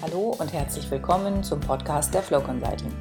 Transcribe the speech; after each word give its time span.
Hallo 0.00 0.36
und 0.38 0.52
herzlich 0.52 0.88
willkommen 0.92 1.42
zum 1.42 1.58
Podcast 1.58 2.14
der 2.14 2.22
Flow 2.22 2.40
Consulting. 2.40 2.94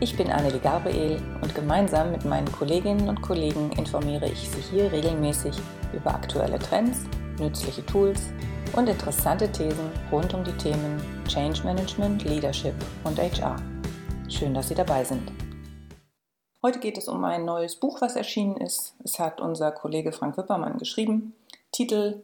Ich 0.00 0.16
bin 0.16 0.32
Annelie 0.32 0.58
Gabriel 0.58 1.22
und 1.40 1.54
gemeinsam 1.54 2.10
mit 2.10 2.24
meinen 2.24 2.50
Kolleginnen 2.50 3.08
und 3.08 3.22
Kollegen 3.22 3.70
informiere 3.78 4.26
ich 4.26 4.50
Sie 4.50 4.60
hier 4.60 4.90
regelmäßig 4.90 5.54
über 5.92 6.12
aktuelle 6.12 6.58
Trends, 6.58 7.04
nützliche 7.38 7.86
Tools 7.86 8.20
und 8.74 8.88
interessante 8.88 9.50
Thesen 9.52 9.92
rund 10.10 10.34
um 10.34 10.42
die 10.42 10.56
Themen 10.56 11.00
Change 11.28 11.62
Management, 11.62 12.24
Leadership 12.24 12.74
und 13.04 13.16
HR. 13.16 13.54
Schön, 14.28 14.54
dass 14.54 14.70
Sie 14.70 14.74
dabei 14.74 15.04
sind. 15.04 15.30
Heute 16.64 16.80
geht 16.80 16.98
es 16.98 17.06
um 17.06 17.24
ein 17.24 17.44
neues 17.44 17.76
Buch, 17.76 18.00
was 18.00 18.16
erschienen 18.16 18.56
ist. 18.56 18.96
Es 19.04 19.20
hat 19.20 19.40
unser 19.40 19.70
Kollege 19.70 20.10
Frank 20.10 20.36
Wippermann 20.36 20.78
geschrieben. 20.78 21.34
Titel 21.70 22.22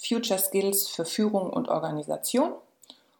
Future 0.00 0.38
Skills 0.38 0.86
für 0.86 1.04
Führung 1.04 1.50
und 1.50 1.68
Organisation. 1.68 2.52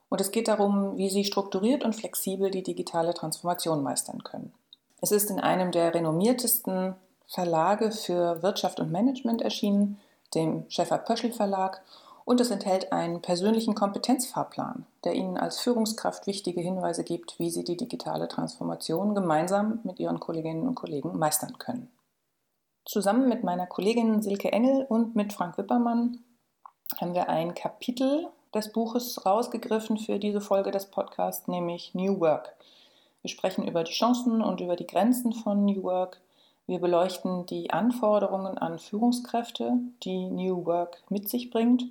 Und 0.09 0.21
es 0.21 0.31
geht 0.31 0.49
darum, 0.49 0.97
wie 0.97 1.11
Sie 1.11 1.25
strukturiert 1.25 1.85
und 1.85 1.95
flexibel 1.95 2.51
die 2.51 2.63
digitale 2.63 3.15
Transformation 3.15 3.83
meistern 3.83 4.23
können. 4.23 4.53
Es 5.01 5.11
ist 5.11 5.31
in 5.31 5.41
einem 5.41 5.73
der 5.73 5.95
renommiertesten 5.95 6.95
Verlage 7.27 7.91
für 7.91 8.43
Wirtschaft 8.43 8.81
und 8.81 8.93
Management 8.93 9.43
erschienen, 9.43 9.99
dem 10.35 10.65
Schäfer-Pöschel 10.69 11.33
Verlag, 11.33 11.83
und 12.25 12.41
es 12.41 12.51
enthält 12.51 12.93
einen 12.93 13.23
persönlichen 13.23 13.77
Kompetenzfahrplan, 13.77 14.85
der 15.05 15.15
Ihnen 15.15 15.39
als 15.39 15.61
Führungskraft 15.61 16.27
wichtige 16.27 16.61
Hinweise 16.61 17.05
gibt, 17.05 17.39
wie 17.39 17.51
Sie 17.51 17.63
die 17.63 17.77
digitale 17.77 18.27
Transformation 18.27 19.15
gemeinsam 19.15 19.79
mit 19.85 20.01
Ihren 20.01 20.19
Kolleginnen 20.19 20.67
und 20.67 20.75
Kollegen 20.75 21.17
meistern 21.17 21.57
können. 21.59 21.89
Zusammen 22.85 23.29
mit 23.29 23.45
meiner 23.45 23.67
Kollegin 23.67 24.23
Silke 24.23 24.51
Engel 24.51 24.85
und 24.89 25.15
mit 25.15 25.33
Frank 25.33 25.57
Wippermann 25.57 26.25
haben 27.01 27.15
wir 27.15 27.29
ein 27.29 27.55
Kapitel 27.55 28.27
des 28.55 28.73
Buches 28.73 29.25
rausgegriffen 29.27 29.99
für 29.99 30.19
diese 30.19 30.41
Folge 30.41 30.71
des 30.71 30.87
Podcasts, 30.87 31.49
nämlich 31.49 31.95
New 31.95 32.21
Work. 32.21 32.55
Wir 33.23 33.31
sprechen 33.31 33.67
über 33.67 33.85
die 33.85 33.93
Chancen 33.93 34.43
und 34.43 34.61
über 34.61 34.77
die 34.77 34.87
Grenzen 34.87 35.33
von 35.33 35.65
New 35.65 35.83
Work. 35.83 36.21
Wir 36.67 36.79
beleuchten 36.81 37.47
die 37.47 37.71
Anforderungen 37.71 38.59
an 38.59 38.79
Führungskräfte, 38.79 39.73
die 40.03 40.27
New 40.27 40.65
Work 40.67 41.03
mit 41.09 41.29
sich 41.29 41.51
bringt. 41.51 41.85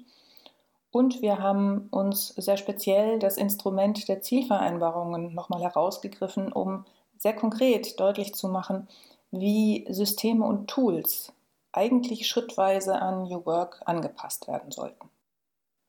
Und 0.91 1.21
wir 1.21 1.39
haben 1.39 1.87
uns 1.91 2.29
sehr 2.29 2.57
speziell 2.57 3.19
das 3.19 3.37
Instrument 3.37 4.07
der 4.07 4.21
Zielvereinbarungen 4.21 5.33
nochmal 5.33 5.61
herausgegriffen, 5.61 6.53
um 6.53 6.85
sehr 7.17 7.35
konkret 7.35 7.99
deutlich 7.99 8.33
zu 8.33 8.47
machen, 8.47 8.87
wie 9.31 9.85
Systeme 9.89 10.45
und 10.45 10.67
Tools 10.67 11.33
eigentlich 11.73 12.27
schrittweise 12.27 13.01
an 13.01 13.23
New 13.23 13.45
Work 13.45 13.81
angepasst 13.85 14.47
werden 14.47 14.71
sollten. 14.71 15.09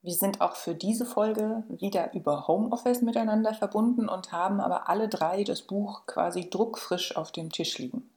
Wir 0.07 0.15
sind 0.15 0.41
auch 0.41 0.55
für 0.55 0.77
diese 0.77 1.05
Folge 1.05 1.65
wieder 1.69 2.15
über 2.15 2.47
Homeoffice 2.47 3.03
miteinander 3.03 3.55
verbunden 3.55 4.09
und 4.09 4.31
haben 4.31 4.61
aber 4.61 4.89
alle 4.89 5.09
drei 5.09 5.43
das 5.43 5.63
Buch 5.63 6.07
quasi 6.07 6.49
druckfrisch 6.49 7.17
auf 7.17 7.33
dem 7.33 7.51
Tisch 7.51 7.79
liegen. 7.79 8.09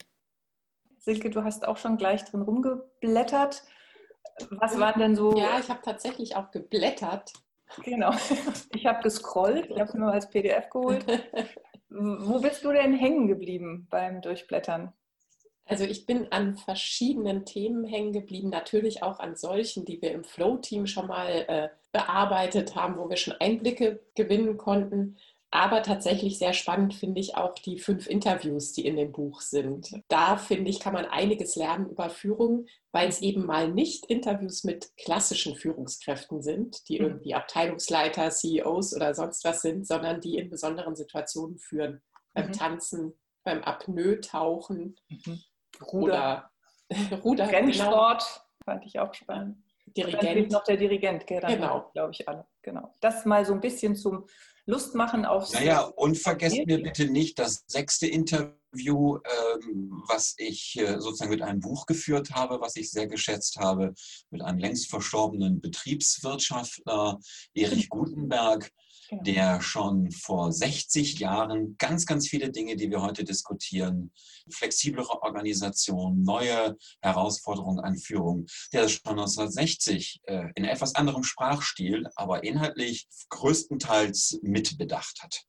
Silke, 0.99 1.31
du 1.31 1.43
hast 1.43 1.67
auch 1.67 1.77
schon 1.77 1.97
gleich 1.97 2.23
drin 2.25 2.43
rumgeblättert. 2.43 3.63
Was 4.51 4.79
waren 4.79 4.99
denn 4.99 5.15
so? 5.15 5.35
Ja, 5.35 5.59
ich 5.59 5.67
habe 5.69 5.79
tatsächlich 5.83 6.35
auch 6.35 6.51
geblättert. 6.51 7.33
Genau. 7.83 8.13
Ich 8.75 8.85
habe 8.85 9.01
gescrollt, 9.01 9.71
ich 9.71 9.79
habe 9.79 9.89
es 9.89 9.95
nur 9.95 10.11
als 10.11 10.29
PDF 10.29 10.69
geholt. 10.69 11.03
Wo 11.89 12.39
bist 12.39 12.63
du 12.63 12.71
denn 12.71 12.93
hängen 12.93 13.27
geblieben 13.27 13.87
beim 13.89 14.21
Durchblättern? 14.21 14.93
Also 15.65 15.85
ich 15.85 16.05
bin 16.07 16.31
an 16.31 16.55
verschiedenen 16.57 17.45
Themen 17.45 17.83
hängen 17.85 18.11
geblieben, 18.11 18.49
natürlich 18.49 19.03
auch 19.03 19.19
an 19.19 19.35
solchen, 19.35 19.85
die 19.85 20.01
wir 20.01 20.11
im 20.11 20.23
Flow-Team 20.23 20.87
schon 20.87 21.07
mal 21.07 21.29
äh, 21.47 21.69
bearbeitet 21.91 22.75
haben, 22.75 22.97
wo 22.97 23.09
wir 23.09 23.17
schon 23.17 23.35
Einblicke 23.39 24.03
gewinnen 24.15 24.57
konnten. 24.57 25.17
Aber 25.51 25.81
tatsächlich 25.81 26.37
sehr 26.37 26.53
spannend 26.53 26.93
finde 26.93 27.19
ich 27.19 27.35
auch 27.35 27.55
die 27.55 27.79
fünf 27.79 28.05
Interviews, 28.05 28.71
die 28.73 28.85
in 28.85 28.97
dem 28.97 29.11
Buch 29.11 29.41
sind. 29.41 29.99
Da 30.07 30.37
finde 30.37 30.69
ich, 30.69 30.79
kann 30.79 30.93
man 30.93 31.05
einiges 31.05 31.55
lernen 31.55 31.89
über 31.89 32.11
Führung, 32.11 32.67
weil 32.91 33.09
es 33.09 33.21
eben 33.21 33.47
mal 33.47 33.67
nicht 33.71 34.05
Interviews 34.05 34.63
mit 34.63 34.95
klassischen 34.97 35.55
Führungskräften 35.55 36.43
sind, 36.43 36.87
die 36.87 36.99
mhm. 36.99 37.05
irgendwie 37.05 37.33
Abteilungsleiter, 37.33 38.29
CEOs 38.29 38.95
oder 38.95 39.15
sonst 39.15 39.43
was 39.43 39.61
sind, 39.61 39.87
sondern 39.87 40.21
die 40.21 40.37
in 40.37 40.51
besonderen 40.51 40.95
Situationen 40.95 41.57
führen. 41.57 42.03
Beim 42.35 42.49
mhm. 42.49 42.53
Tanzen, 42.53 43.13
beim 43.43 43.63
Apnoe-Tauchen 43.63 44.99
mhm. 45.09 45.41
Ruder. 45.91 46.51
Ruder. 47.23 47.51
Rennsport 47.51 48.21
genau. 48.21 48.45
fand 48.65 48.85
ich 48.85 48.99
auch 48.99 49.13
spannend. 49.15 49.57
Dirigent. 49.95 50.51
noch 50.51 50.63
der 50.63 50.77
Dirigent, 50.77 51.27
gell? 51.27 51.41
genau. 51.41 51.89
glaube 51.93 52.11
ich, 52.11 52.27
alle. 52.27 52.45
Genau. 52.61 52.95
Das 52.99 53.25
mal 53.25 53.45
so 53.45 53.53
ein 53.53 53.61
bisschen 53.61 53.95
zum 53.95 54.25
Lust 54.65 54.95
machen 54.95 55.25
aufs. 55.25 55.53
Naja, 55.53 55.81
und 55.81 56.17
vergesst 56.17 56.65
mir 56.65 56.81
bitte 56.81 57.09
nicht 57.09 57.39
das 57.39 57.63
sechste 57.67 58.07
Interview, 58.07 58.53
ähm, 58.73 60.03
was 60.07 60.35
ich 60.37 60.77
äh, 60.79 60.99
sozusagen 60.99 61.31
mit 61.31 61.41
einem 61.41 61.59
Buch 61.59 61.85
geführt 61.85 62.31
habe, 62.31 62.61
was 62.61 62.75
ich 62.75 62.91
sehr 62.91 63.07
geschätzt 63.07 63.57
habe, 63.57 63.93
mit 64.29 64.41
einem 64.41 64.59
längst 64.59 64.89
verstorbenen 64.89 65.61
Betriebswirtschaftler, 65.61 67.19
Erich 67.53 67.89
Gutenberg 67.89 68.71
Genau. 69.09 69.23
der 69.23 69.61
schon 69.61 70.11
vor 70.11 70.51
60 70.51 71.17
Jahren 71.17 71.75
ganz, 71.79 72.05
ganz 72.05 72.27
viele 72.27 72.51
Dinge, 72.51 72.75
die 72.75 72.91
wir 72.91 73.01
heute 73.01 73.23
diskutieren, 73.23 74.11
flexiblere 74.51 75.23
Organisation, 75.23 76.21
neue 76.21 76.77
Herausforderungen 77.01 77.79
an 77.79 77.97
Führung, 77.97 78.45
der 78.71 78.83
das 78.83 78.91
schon 78.91 79.13
1960 79.13 80.21
äh, 80.25 80.49
in 80.53 80.63
etwas 80.63 80.93
anderem 80.93 81.23
Sprachstil, 81.23 82.07
aber 82.15 82.43
inhaltlich 82.43 83.07
größtenteils 83.29 84.39
mitbedacht 84.43 85.23
hat. 85.23 85.43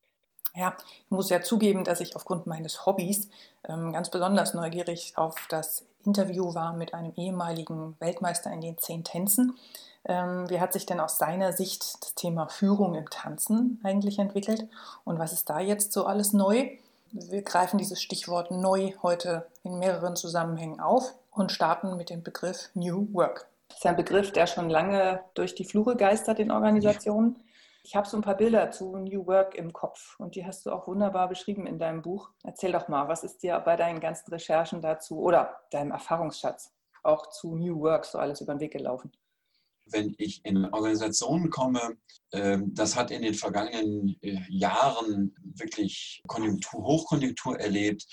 Ja, 0.55 0.77
ich 1.05 1.11
muss 1.11 1.31
ja 1.31 1.43
zugeben, 1.43 1.85
dass 1.85 2.01
ich 2.01 2.17
aufgrund 2.17 2.47
meines 2.47 2.87
Hobbys 2.87 3.29
ähm, 3.69 3.93
ganz 3.93 4.11
besonders 4.11 4.55
neugierig 4.55 5.13
auf 5.17 5.37
das 5.49 5.85
Interview 6.05 6.55
war 6.55 6.73
mit 6.73 6.95
einem 6.95 7.13
ehemaligen 7.17 7.97
Weltmeister 8.01 8.51
in 8.53 8.61
den 8.61 8.79
zehn 8.79 9.05
Tänzen. 9.05 9.57
Ähm, 10.05 10.49
wie 10.49 10.61
hat 10.61 10.73
sich 10.73 10.87
denn 10.87 10.99
aus 10.99 11.19
seiner 11.19 11.53
Sicht 11.53 12.03
das 12.03 12.15
Thema 12.15 12.49
Führung 12.49 12.95
im 12.95 13.11
Tanzen 13.11 13.81
eigentlich 13.85 14.19
entwickelt 14.19 14.67
und 15.05 15.19
was 15.19 15.33
ist 15.33 15.51
da 15.51 15.61
jetzt 15.61 15.93
so 15.93 16.07
alles 16.07 16.33
neu? 16.33 16.71
Wir 17.13 17.43
greifen 17.43 17.77
dieses 17.77 18.01
Stichwort 18.01 18.51
neu 18.51 18.93
heute 19.03 19.47
in 19.63 19.79
mehreren 19.79 20.17
Zusammenhängen 20.17 20.81
auf 20.81 21.13
und 21.33 21.53
starten 21.53 21.97
mit 21.97 22.09
dem 22.09 22.23
Begriff 22.23 22.71
New 22.75 23.09
Work. 23.13 23.47
Das 23.69 23.79
ist 23.79 23.87
ein 23.87 23.97
Begriff, 23.97 24.33
der 24.33 24.47
schon 24.47 24.71
lange 24.71 25.21
durch 25.35 25.55
die 25.55 25.65
Flure 25.65 25.97
geistert 25.97 26.39
in 26.39 26.51
Organisationen. 26.51 27.37
Ich 27.83 27.97
habe 27.97 28.09
so 28.09 28.17
ein 28.17 28.23
paar 28.23 28.37
Bilder 28.37 28.71
zu 28.71 28.97
New 28.97 29.27
Work 29.27 29.55
im 29.55 29.73
Kopf 29.73 30.19
und 30.19 30.35
die 30.35 30.45
hast 30.45 30.67
du 30.67 30.71
auch 30.71 30.87
wunderbar 30.87 31.29
beschrieben 31.29 31.67
in 31.67 31.79
deinem 31.79 32.03
Buch. 32.03 32.31
Erzähl 32.45 32.73
doch 32.73 32.89
mal, 32.89 33.09
was 33.09 33.25
ist 33.25 33.43
dir 33.43 33.59
bei 33.61 33.77
deinen 33.77 34.01
ganzen 34.01 34.31
Recherchen 34.31 34.83
dazu 34.83 35.21
oder 35.21 35.61
deinem 35.71 35.93
Erfahrungsschatz 35.93 36.73
auch 37.03 37.31
zu 37.31 37.57
New 37.57 37.81
Work 37.81 38.05
so 38.05 38.19
alles 38.19 38.41
über 38.41 38.55
den 38.55 38.61
Weg 38.61 38.73
gelaufen? 38.73 39.11
wenn 39.93 40.15
ich 40.19 40.45
in 40.45 40.67
Organisationen 40.67 41.51
komme, 41.51 41.97
ähm, 42.33 42.73
das 42.75 42.97
hat 42.97 43.11
in 43.11 43.23
den 43.23 43.35
vergangenen 43.35 44.17
äh, 44.23 44.39
Jahren 44.49 45.35
wirklich 45.43 46.23
Konjunktur, 46.27 46.83
Hochkonjunktur 46.83 47.59
erlebt. 47.59 48.07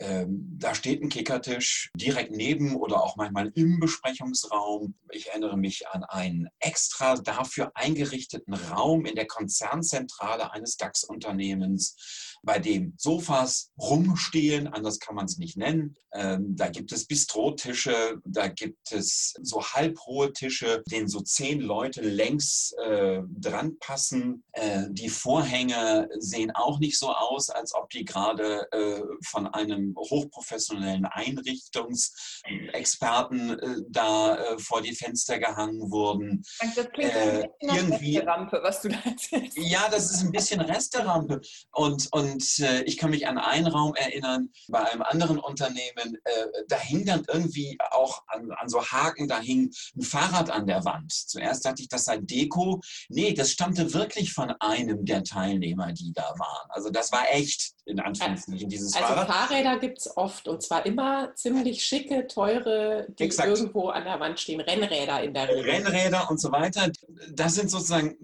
Ähm, 0.00 0.56
da 0.58 0.74
steht 0.74 1.02
ein 1.02 1.10
Kickertisch 1.10 1.90
direkt 1.94 2.32
neben 2.32 2.74
oder 2.76 3.02
auch 3.02 3.16
manchmal 3.16 3.52
im 3.54 3.80
Besprechungsraum. 3.80 4.94
Ich 5.12 5.28
erinnere 5.28 5.58
mich 5.58 5.88
an 5.88 6.04
einen 6.04 6.48
extra 6.58 7.16
dafür 7.16 7.72
eingerichteten 7.74 8.54
Raum 8.54 9.04
in 9.04 9.14
der 9.14 9.26
Konzernzentrale 9.26 10.52
eines 10.52 10.78
DAX-Unternehmens 10.78 12.30
bei 12.42 12.58
dem 12.58 12.94
Sofas 12.96 13.70
rumstehen, 13.78 14.66
anders 14.66 14.98
kann 14.98 15.14
man 15.14 15.26
es 15.26 15.36
nicht 15.36 15.56
nennen. 15.56 15.96
Ähm, 16.12 16.56
da 16.56 16.68
gibt 16.68 16.90
es 16.92 17.06
Bistrotische, 17.06 18.20
da 18.24 18.48
gibt 18.48 18.92
es 18.92 19.34
so 19.42 19.62
halbhohe 19.62 20.32
Tische, 20.32 20.82
denen 20.90 21.08
so 21.08 21.20
zehn 21.20 21.60
Leute 21.60 22.00
längs 22.00 22.72
äh, 22.84 23.20
dran 23.28 23.78
passen. 23.78 24.42
Äh, 24.52 24.86
die 24.90 25.08
Vorhänge 25.08 26.08
sehen 26.18 26.50
auch 26.52 26.80
nicht 26.80 26.98
so 26.98 27.10
aus, 27.10 27.50
als 27.50 27.74
ob 27.74 27.90
die 27.90 28.04
gerade 28.04 28.66
äh, 28.72 29.02
von 29.24 29.46
einem 29.46 29.89
hochprofessionellen 29.96 31.04
Einrichtungsexperten 31.04 33.58
äh, 33.58 33.82
da 33.88 34.36
äh, 34.36 34.58
vor 34.58 34.82
die 34.82 34.94
Fenster 34.94 35.38
gehangen 35.38 35.90
wurden. 35.90 36.42
Das 36.74 36.90
klingt 36.90 37.12
äh, 37.12 37.48
irgendwie 37.60 38.16
Resterampe, 38.16 38.60
was 38.62 38.82
du 38.82 38.88
da 38.88 38.98
erzählst. 39.04 39.56
Ja, 39.56 39.88
das 39.90 40.10
ist 40.10 40.22
ein 40.22 40.32
bisschen 40.32 40.60
Resterampe. 40.60 41.40
Und, 41.72 42.08
und 42.12 42.40
und 42.40 42.58
äh, 42.60 42.82
ich 42.84 42.96
kann 42.96 43.10
mich 43.10 43.26
an 43.26 43.38
einen 43.38 43.66
Raum 43.66 43.94
erinnern, 43.94 44.50
bei 44.68 44.90
einem 44.90 45.02
anderen 45.02 45.38
Unternehmen, 45.38 46.16
äh, 46.24 46.46
da 46.68 46.78
hing 46.78 47.04
dann 47.04 47.24
irgendwie 47.28 47.76
auch 47.90 48.22
an, 48.28 48.50
an, 48.52 48.68
so 48.68 48.84
Haken, 48.84 49.28
da 49.28 49.40
hing 49.40 49.70
ein 49.96 50.02
Fahrrad 50.02 50.50
an 50.50 50.66
der 50.66 50.84
Wand. 50.84 51.12
Zuerst 51.12 51.64
dachte 51.64 51.82
ich, 51.82 51.88
das 51.88 52.04
sei 52.04 52.18
Deko. 52.18 52.80
Nee, 53.08 53.34
das 53.34 53.50
stammte 53.50 53.92
wirklich 53.92 54.32
von 54.32 54.50
einem 54.60 55.04
der 55.04 55.24
Teilnehmer, 55.24 55.92
die 55.92 56.12
da 56.14 56.34
waren. 56.38 56.70
Also 56.70 56.90
das 56.90 57.12
war 57.12 57.24
echt, 57.30 57.72
in 57.86 58.00
Anführungszeichen, 58.00 58.68
dieses 58.68 58.94
also 58.94 59.06
Fahrrad. 59.06 59.28
Also 59.28 59.32
Fahrräder 59.32 59.78
gibt 59.78 59.98
es 59.98 60.16
oft 60.16 60.48
und 60.48 60.62
zwar 60.62 60.86
immer 60.86 61.34
ziemlich 61.34 61.84
schicke, 61.84 62.26
teure, 62.26 63.06
die 63.18 63.24
Exakt. 63.24 63.48
irgendwo 63.48 63.88
an 63.88 64.04
der 64.04 64.20
Wand 64.20 64.38
stehen. 64.38 64.60
Rennräder 64.60 65.22
in 65.22 65.34
der 65.34 65.48
Regel. 65.48 65.70
Rennräder 65.70 66.30
und 66.30 66.40
so 66.40 66.52
weiter. 66.52 66.90
Das 67.32 67.54
sind 67.54 67.70
sozusagen 67.70 68.16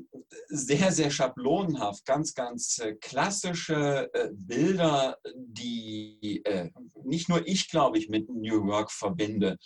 sehr, 0.48 0.92
sehr 0.92 1.10
schablonenhaft, 1.10 2.04
ganz, 2.04 2.34
ganz 2.34 2.78
äh, 2.78 2.94
klassische 2.94 4.10
äh, 4.12 4.28
Bilder, 4.32 5.18
die 5.34 6.42
äh, 6.44 6.70
nicht 7.04 7.28
nur 7.28 7.46
ich, 7.46 7.68
glaube 7.68 7.98
ich, 7.98 8.08
mit 8.08 8.28
New 8.28 8.66
Work 8.66 8.90
verbinde. 8.90 9.56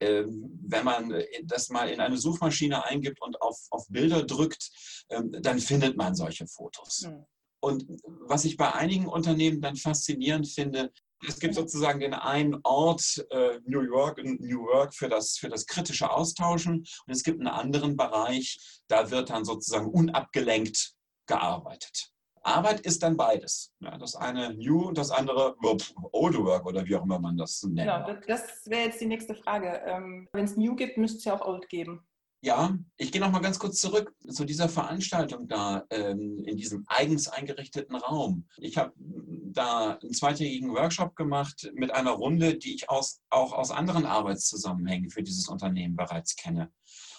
Ähm, 0.00 0.60
wenn 0.62 0.84
man 0.84 1.22
das 1.42 1.70
mal 1.70 1.88
in 1.88 2.00
eine 2.00 2.18
Suchmaschine 2.18 2.84
eingibt 2.84 3.20
und 3.20 3.40
auf, 3.42 3.58
auf 3.70 3.86
Bilder 3.88 4.22
drückt, 4.22 4.70
ähm, 5.10 5.32
dann 5.40 5.58
findet 5.58 5.96
man 5.96 6.14
solche 6.14 6.46
Fotos. 6.46 7.06
Mhm. 7.06 7.24
Und 7.60 7.86
was 8.04 8.44
ich 8.44 8.56
bei 8.56 8.72
einigen 8.72 9.06
Unternehmen 9.06 9.60
dann 9.60 9.76
faszinierend 9.76 10.48
finde, 10.48 10.92
es 11.26 11.40
gibt 11.40 11.54
sozusagen 11.54 12.00
den 12.00 12.14
einen 12.14 12.60
Ort, 12.62 13.26
äh, 13.30 13.58
New 13.64 13.82
York, 13.82 14.22
New 14.22 14.66
Work 14.66 14.94
für 14.94 15.08
das, 15.08 15.36
für 15.36 15.48
das 15.48 15.66
kritische 15.66 16.10
Austauschen 16.10 16.76
und 16.76 17.12
es 17.12 17.24
gibt 17.24 17.40
einen 17.40 17.48
anderen 17.48 17.96
Bereich, 17.96 18.58
da 18.86 19.10
wird 19.10 19.30
dann 19.30 19.44
sozusagen 19.44 19.88
unabgelenkt 19.88 20.92
gearbeitet. 21.26 22.12
Arbeit 22.42 22.80
ist 22.80 23.02
dann 23.02 23.16
beides. 23.16 23.72
Ja, 23.80 23.98
das 23.98 24.14
eine 24.14 24.54
New 24.54 24.86
und 24.86 24.96
das 24.96 25.10
andere 25.10 25.56
Old 26.12 26.38
Work 26.38 26.66
oder 26.66 26.84
wie 26.86 26.96
auch 26.96 27.04
immer 27.04 27.18
man 27.18 27.36
das 27.36 27.62
nennt. 27.64 27.90
Genau, 27.90 28.20
das 28.26 28.64
wäre 28.66 28.86
jetzt 28.86 29.00
die 29.00 29.06
nächste 29.06 29.34
Frage. 29.34 29.82
Ähm, 29.84 30.28
Wenn 30.32 30.44
es 30.44 30.56
New 30.56 30.74
gibt, 30.74 30.96
müsste 30.96 31.18
es 31.18 31.24
ja 31.24 31.38
auch 31.38 31.46
Old 31.46 31.68
geben. 31.68 32.06
Ja, 32.40 32.78
ich 32.96 33.10
gehe 33.10 33.20
noch 33.20 33.32
mal 33.32 33.40
ganz 33.40 33.58
kurz 33.58 33.80
zurück 33.80 34.14
zu 34.28 34.44
dieser 34.44 34.68
Veranstaltung 34.68 35.48
da 35.48 35.84
ähm, 35.90 36.44
in 36.44 36.56
diesem 36.56 36.84
eigens 36.86 37.26
eingerichteten 37.26 37.96
Raum. 37.96 38.46
Ich 38.58 38.76
habe 38.76 38.92
da 38.96 39.98
einen 40.00 40.12
zweitägigen 40.12 40.72
Workshop 40.72 41.16
gemacht 41.16 41.68
mit 41.74 41.90
einer 41.90 42.12
Runde, 42.12 42.56
die 42.56 42.76
ich 42.76 42.88
aus, 42.90 43.20
auch 43.28 43.52
aus 43.52 43.72
anderen 43.72 44.06
Arbeitszusammenhängen 44.06 45.10
für 45.10 45.24
dieses 45.24 45.48
Unternehmen 45.48 45.96
bereits 45.96 46.36
kenne. 46.36 46.70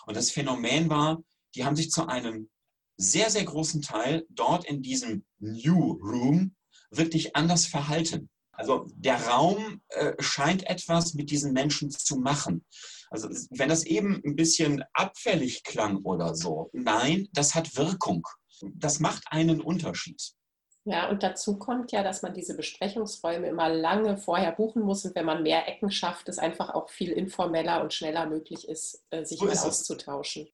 Und 0.06 0.16
das 0.16 0.32
Phänomen 0.32 0.90
war, 0.90 1.22
die 1.54 1.66
haben 1.66 1.76
sich 1.76 1.92
zu 1.92 2.08
einem 2.08 2.50
sehr, 2.96 3.30
sehr 3.30 3.44
großen 3.44 3.82
Teil 3.82 4.26
dort 4.30 4.66
in 4.66 4.82
diesem 4.82 5.26
New 5.40 5.94
Room 6.02 6.56
wirklich 6.92 7.36
anders 7.36 7.66
verhalten. 7.66 8.30
Also 8.52 8.88
der 8.96 9.26
Raum 9.28 9.82
äh, 9.90 10.14
scheint 10.20 10.68
etwas 10.68 11.14
mit 11.14 11.30
diesen 11.30 11.54
Menschen 11.54 11.92
zu 11.92 12.18
machen. 12.18 12.66
Also 13.10 13.30
wenn 13.52 13.70
das 13.70 13.86
eben 13.86 14.22
ein 14.26 14.36
bisschen 14.36 14.84
abfällig 14.94 15.64
klang 15.64 15.98
oder 16.04 16.36
so, 16.36 16.70
nein, 16.74 17.28
das 17.34 17.56
hat 17.56 17.76
Wirkung. 17.76 18.24
Das 18.76 19.00
macht 19.00 19.24
einen 19.32 19.62
Unterschied. 19.62 20.22
Ja, 20.86 21.10
und 21.10 21.24
dazu 21.24 21.60
kommt 21.60 21.92
ja, 21.92 22.04
dass 22.04 22.22
man 22.22 22.34
diese 22.34 22.56
Besprechungsräume 22.56 23.48
immer 23.48 23.70
lange 23.70 24.18
vorher 24.18 24.52
buchen 24.52 24.82
muss 24.82 25.06
und 25.06 25.14
wenn 25.16 25.26
man 25.26 25.44
mehr 25.44 25.68
Ecken 25.68 25.92
schafft, 25.92 26.30
es 26.30 26.40
einfach 26.40 26.70
auch 26.70 26.90
viel 26.90 27.12
informeller 27.12 27.82
und 27.82 27.94
schneller 27.94 28.26
möglich 28.28 28.68
ist, 28.68 29.04
äh, 29.10 29.24
sich 29.26 29.40
so 29.40 29.48
ist 29.48 29.66
auszutauschen. 29.66 30.48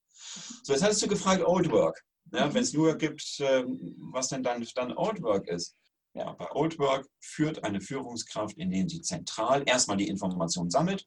So, 0.64 0.74
jetzt 0.74 0.84
hattest 0.84 1.04
du 1.04 1.08
gefragt, 1.08 1.44
Old 1.46 1.72
Work. 1.72 2.04
Ja. 2.34 2.54
Wenn 2.54 2.64
es 2.64 2.74
nur 2.74 2.98
gibt, 2.98 3.38
ähm, 3.40 3.96
was 4.12 4.30
denn 4.30 4.44
dann, 4.44 4.66
dann 4.76 4.98
Old 4.98 5.22
Work 5.22 5.48
ist. 5.48 5.76
Ja, 6.14 6.32
bei 6.34 6.50
Old 6.52 6.80
Work 6.80 7.08
führt 7.20 7.64
eine 7.64 7.82
Führungskraft, 7.82 8.58
indem 8.58 8.90
sie 8.90 9.02
zentral 9.02 9.64
erstmal 9.66 9.98
die 9.98 10.08
Information 10.08 10.70
sammelt, 10.70 11.06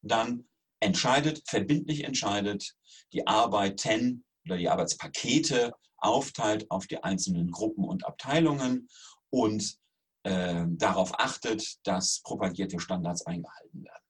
dann 0.00 0.48
entscheidet, 0.80 1.42
verbindlich 1.46 2.04
entscheidet, 2.04 2.74
die 3.12 3.26
Arbeiten 3.26 4.24
oder 4.44 4.56
die 4.56 4.68
Arbeitspakete 4.68 5.72
aufteilt 5.96 6.70
auf 6.70 6.86
die 6.86 7.02
einzelnen 7.02 7.50
Gruppen 7.50 7.84
und 7.84 8.04
Abteilungen 8.04 8.88
und 9.30 9.78
äh, 10.24 10.64
darauf 10.68 11.18
achtet, 11.18 11.78
dass 11.86 12.20
propagierte 12.20 12.78
Standards 12.78 13.26
eingehalten 13.26 13.84
werden. 13.84 14.04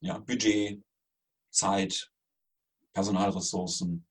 Ja, 0.00 0.18
Budget, 0.18 0.82
Zeit, 1.50 2.10
Personalressourcen, 2.92 4.06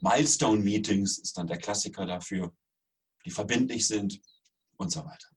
Milestone-Meetings 0.00 1.18
ist 1.18 1.38
dann 1.38 1.46
der 1.46 1.58
Klassiker 1.58 2.06
dafür, 2.06 2.54
die 3.24 3.30
verbindlich 3.30 3.86
sind 3.86 4.20
und 4.76 4.90
so 4.90 5.04
weiter. 5.04 5.33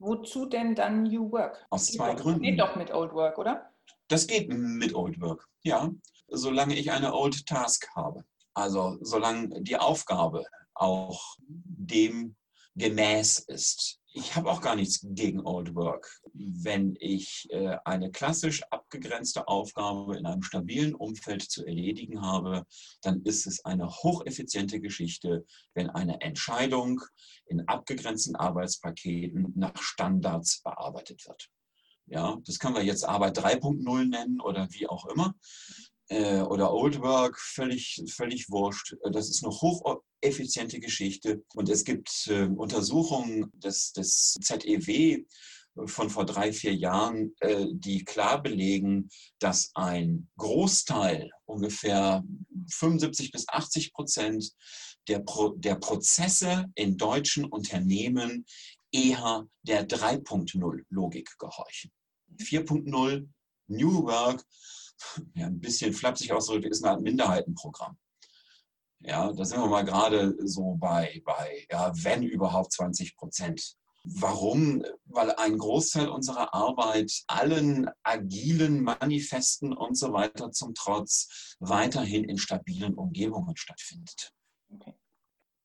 Wozu 0.00 0.46
denn 0.46 0.74
dann 0.74 1.02
New 1.02 1.30
Work? 1.30 1.66
Aus 1.68 1.86
zwei 1.86 2.14
doch, 2.14 2.22
Gründen. 2.22 2.42
Geht 2.42 2.58
doch 2.58 2.74
mit 2.74 2.92
Old 2.92 3.12
Work, 3.12 3.36
oder? 3.38 3.70
Das 4.08 4.26
geht 4.26 4.48
mit 4.48 4.94
Old 4.94 5.20
Work, 5.20 5.46
ja. 5.62 5.90
Solange 6.28 6.74
ich 6.74 6.90
eine 6.90 7.14
Old 7.14 7.46
Task 7.46 7.86
habe. 7.94 8.24
Also 8.54 8.96
solange 9.02 9.62
die 9.62 9.76
Aufgabe 9.76 10.44
auch 10.74 11.36
dem 11.38 12.34
gemäß 12.74 13.40
ist, 13.40 13.99
ich 14.12 14.34
habe 14.34 14.50
auch 14.50 14.60
gar 14.60 14.76
nichts 14.76 15.00
gegen 15.02 15.40
Old 15.46 15.74
Work. 15.74 16.20
Wenn 16.32 16.96
ich 16.98 17.46
äh, 17.50 17.76
eine 17.84 18.10
klassisch 18.10 18.62
abgegrenzte 18.70 19.46
Aufgabe 19.46 20.16
in 20.16 20.26
einem 20.26 20.42
stabilen 20.42 20.94
Umfeld 20.94 21.42
zu 21.42 21.64
erledigen 21.64 22.20
habe, 22.20 22.66
dann 23.02 23.22
ist 23.22 23.46
es 23.46 23.64
eine 23.64 23.88
hocheffiziente 23.88 24.80
Geschichte, 24.80 25.44
wenn 25.74 25.90
eine 25.90 26.20
Entscheidung 26.20 27.00
in 27.46 27.66
abgegrenzten 27.68 28.36
Arbeitspaketen 28.36 29.52
nach 29.54 29.80
Standards 29.80 30.62
bearbeitet 30.62 31.26
wird. 31.26 31.48
Ja, 32.06 32.38
das 32.44 32.58
können 32.58 32.74
wir 32.74 32.84
jetzt 32.84 33.04
Arbeit 33.04 33.38
3.0 33.38 34.04
nennen 34.06 34.40
oder 34.40 34.68
wie 34.72 34.88
auch 34.88 35.06
immer 35.06 35.34
äh, 36.08 36.40
oder 36.40 36.72
Old 36.72 37.00
Work, 37.00 37.38
völlig, 37.38 38.02
völlig 38.08 38.50
wurscht. 38.50 38.96
Das 39.12 39.30
ist 39.30 39.44
eine 39.44 39.52
hocheffiziente 40.22 40.80
Geschichte. 40.80 41.44
Und 41.54 41.68
es 41.68 41.84
gibt 41.84 42.26
äh, 42.28 42.44
Untersuchungen 42.44 43.50
des, 43.54 43.92
des 43.92 44.36
ZEW 44.40 45.24
von 45.86 46.10
vor 46.10 46.26
drei, 46.26 46.52
vier 46.52 46.74
Jahren, 46.74 47.34
äh, 47.40 47.66
die 47.70 48.04
klar 48.04 48.42
belegen, 48.42 49.08
dass 49.38 49.70
ein 49.74 50.28
Großteil, 50.36 51.30
ungefähr 51.46 52.24
75 52.70 53.30
bis 53.30 53.48
80 53.48 53.92
Prozent 53.92 54.52
der, 55.08 55.20
Pro, 55.20 55.50
der 55.50 55.76
Prozesse 55.76 56.66
in 56.74 56.96
deutschen 56.96 57.44
Unternehmen 57.44 58.44
eher 58.92 59.46
der 59.62 59.88
3.0-Logik 59.88 61.38
gehorchen. 61.38 61.90
4.0 62.38 63.28
New 63.68 64.02
Work 64.02 64.44
ja, 65.34 65.46
ein 65.46 65.60
bisschen 65.60 65.92
flapsig 65.92 66.32
ausgedrückt, 66.32 66.66
ist 66.66 66.84
eine 66.84 66.94
Art 66.94 67.02
Minderheitenprogramm. 67.02 67.96
Ja, 69.02 69.32
da 69.32 69.44
sind 69.44 69.60
wir 69.60 69.66
mal 69.66 69.84
gerade 69.84 70.36
so 70.46 70.76
bei, 70.78 71.22
bei 71.24 71.66
ja, 71.70 71.92
wenn 72.04 72.22
überhaupt 72.22 72.72
20 72.72 73.16
Prozent. 73.16 73.76
Warum? 74.04 74.82
Weil 75.04 75.30
ein 75.32 75.58
Großteil 75.58 76.08
unserer 76.08 76.54
Arbeit 76.54 77.12
allen 77.26 77.90
agilen 78.02 78.82
Manifesten 78.82 79.72
und 79.74 79.96
so 79.96 80.12
weiter 80.12 80.52
zum 80.52 80.74
Trotz 80.74 81.56
weiterhin 81.60 82.24
in 82.24 82.38
stabilen 82.38 82.94
Umgebungen 82.94 83.56
stattfindet. 83.56 84.32
Okay. 84.72 84.94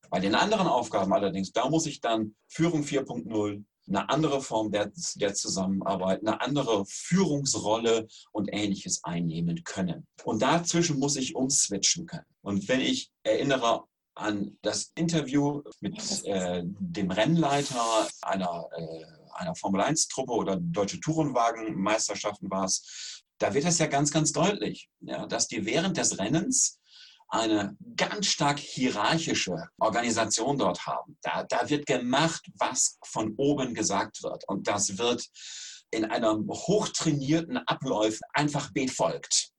Bei 0.09 0.19
den 0.19 0.35
anderen 0.35 0.67
Aufgaben 0.67 1.13
allerdings, 1.13 1.51
da 1.51 1.69
muss 1.69 1.85
ich 1.85 1.99
dann 2.01 2.35
Führung 2.47 2.83
4.0, 2.83 3.63
eine 3.87 4.09
andere 4.09 4.41
Form 4.41 4.71
der, 4.71 4.91
der 5.15 5.33
Zusammenarbeit, 5.33 6.21
eine 6.21 6.41
andere 6.41 6.85
Führungsrolle 6.87 8.07
und 8.31 8.49
ähnliches 8.51 9.03
einnehmen 9.03 9.63
können. 9.63 10.07
Und 10.23 10.41
dazwischen 10.41 10.99
muss 10.99 11.15
ich 11.15 11.35
umswitchen 11.35 12.05
können. 12.05 12.25
Und 12.41 12.67
wenn 12.67 12.81
ich 12.81 13.11
erinnere 13.23 13.83
an 14.15 14.57
das 14.61 14.91
Interview 14.95 15.61
mit 15.81 16.23
äh, 16.23 16.63
dem 16.63 17.11
Rennleiter 17.11 18.07
einer, 18.21 18.69
äh, 18.77 19.05
einer 19.33 19.55
Formel-1-Truppe 19.55 20.31
oder 20.31 20.55
Deutsche 20.57 20.99
Tourenwagenmeisterschaften 21.01 22.49
war 22.49 22.65
es, 22.65 23.23
da 23.37 23.53
wird 23.53 23.65
es 23.65 23.79
ja 23.79 23.87
ganz, 23.87 24.11
ganz 24.11 24.31
deutlich, 24.31 24.89
ja, 25.01 25.25
dass 25.27 25.47
die 25.47 25.65
während 25.65 25.97
des 25.97 26.17
Rennens 26.17 26.79
eine 27.27 27.75
ganz 27.95 28.27
stark 28.27 28.59
hierarchische 28.59 29.69
Organisation 29.79 30.57
dort 30.57 30.85
haben. 30.85 31.17
Da, 31.21 31.43
da 31.43 31.69
wird 31.69 31.85
gemacht, 31.85 32.45
was 32.57 32.97
von 33.03 33.33
oben 33.37 33.73
gesagt 33.73 34.23
wird. 34.23 34.47
Und 34.47 34.67
das 34.67 34.97
wird 34.97 35.25
in 35.91 36.05
einem 36.05 36.47
hochtrainierten 36.49 37.57
Ablauf 37.57 38.19
einfach 38.33 38.71
befolgt. 38.71 39.51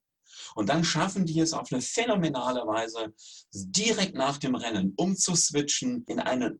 Und 0.57 0.69
dann 0.69 0.83
schaffen 0.83 1.27
die 1.27 1.39
es 1.39 1.53
auf 1.53 1.71
eine 1.71 1.83
phänomenale 1.83 2.61
Weise, 2.61 3.13
direkt 3.53 4.15
nach 4.15 4.39
dem 4.39 4.55
Rennen 4.55 4.91
umzuswitchen 4.95 6.03
in 6.07 6.19
einen 6.19 6.59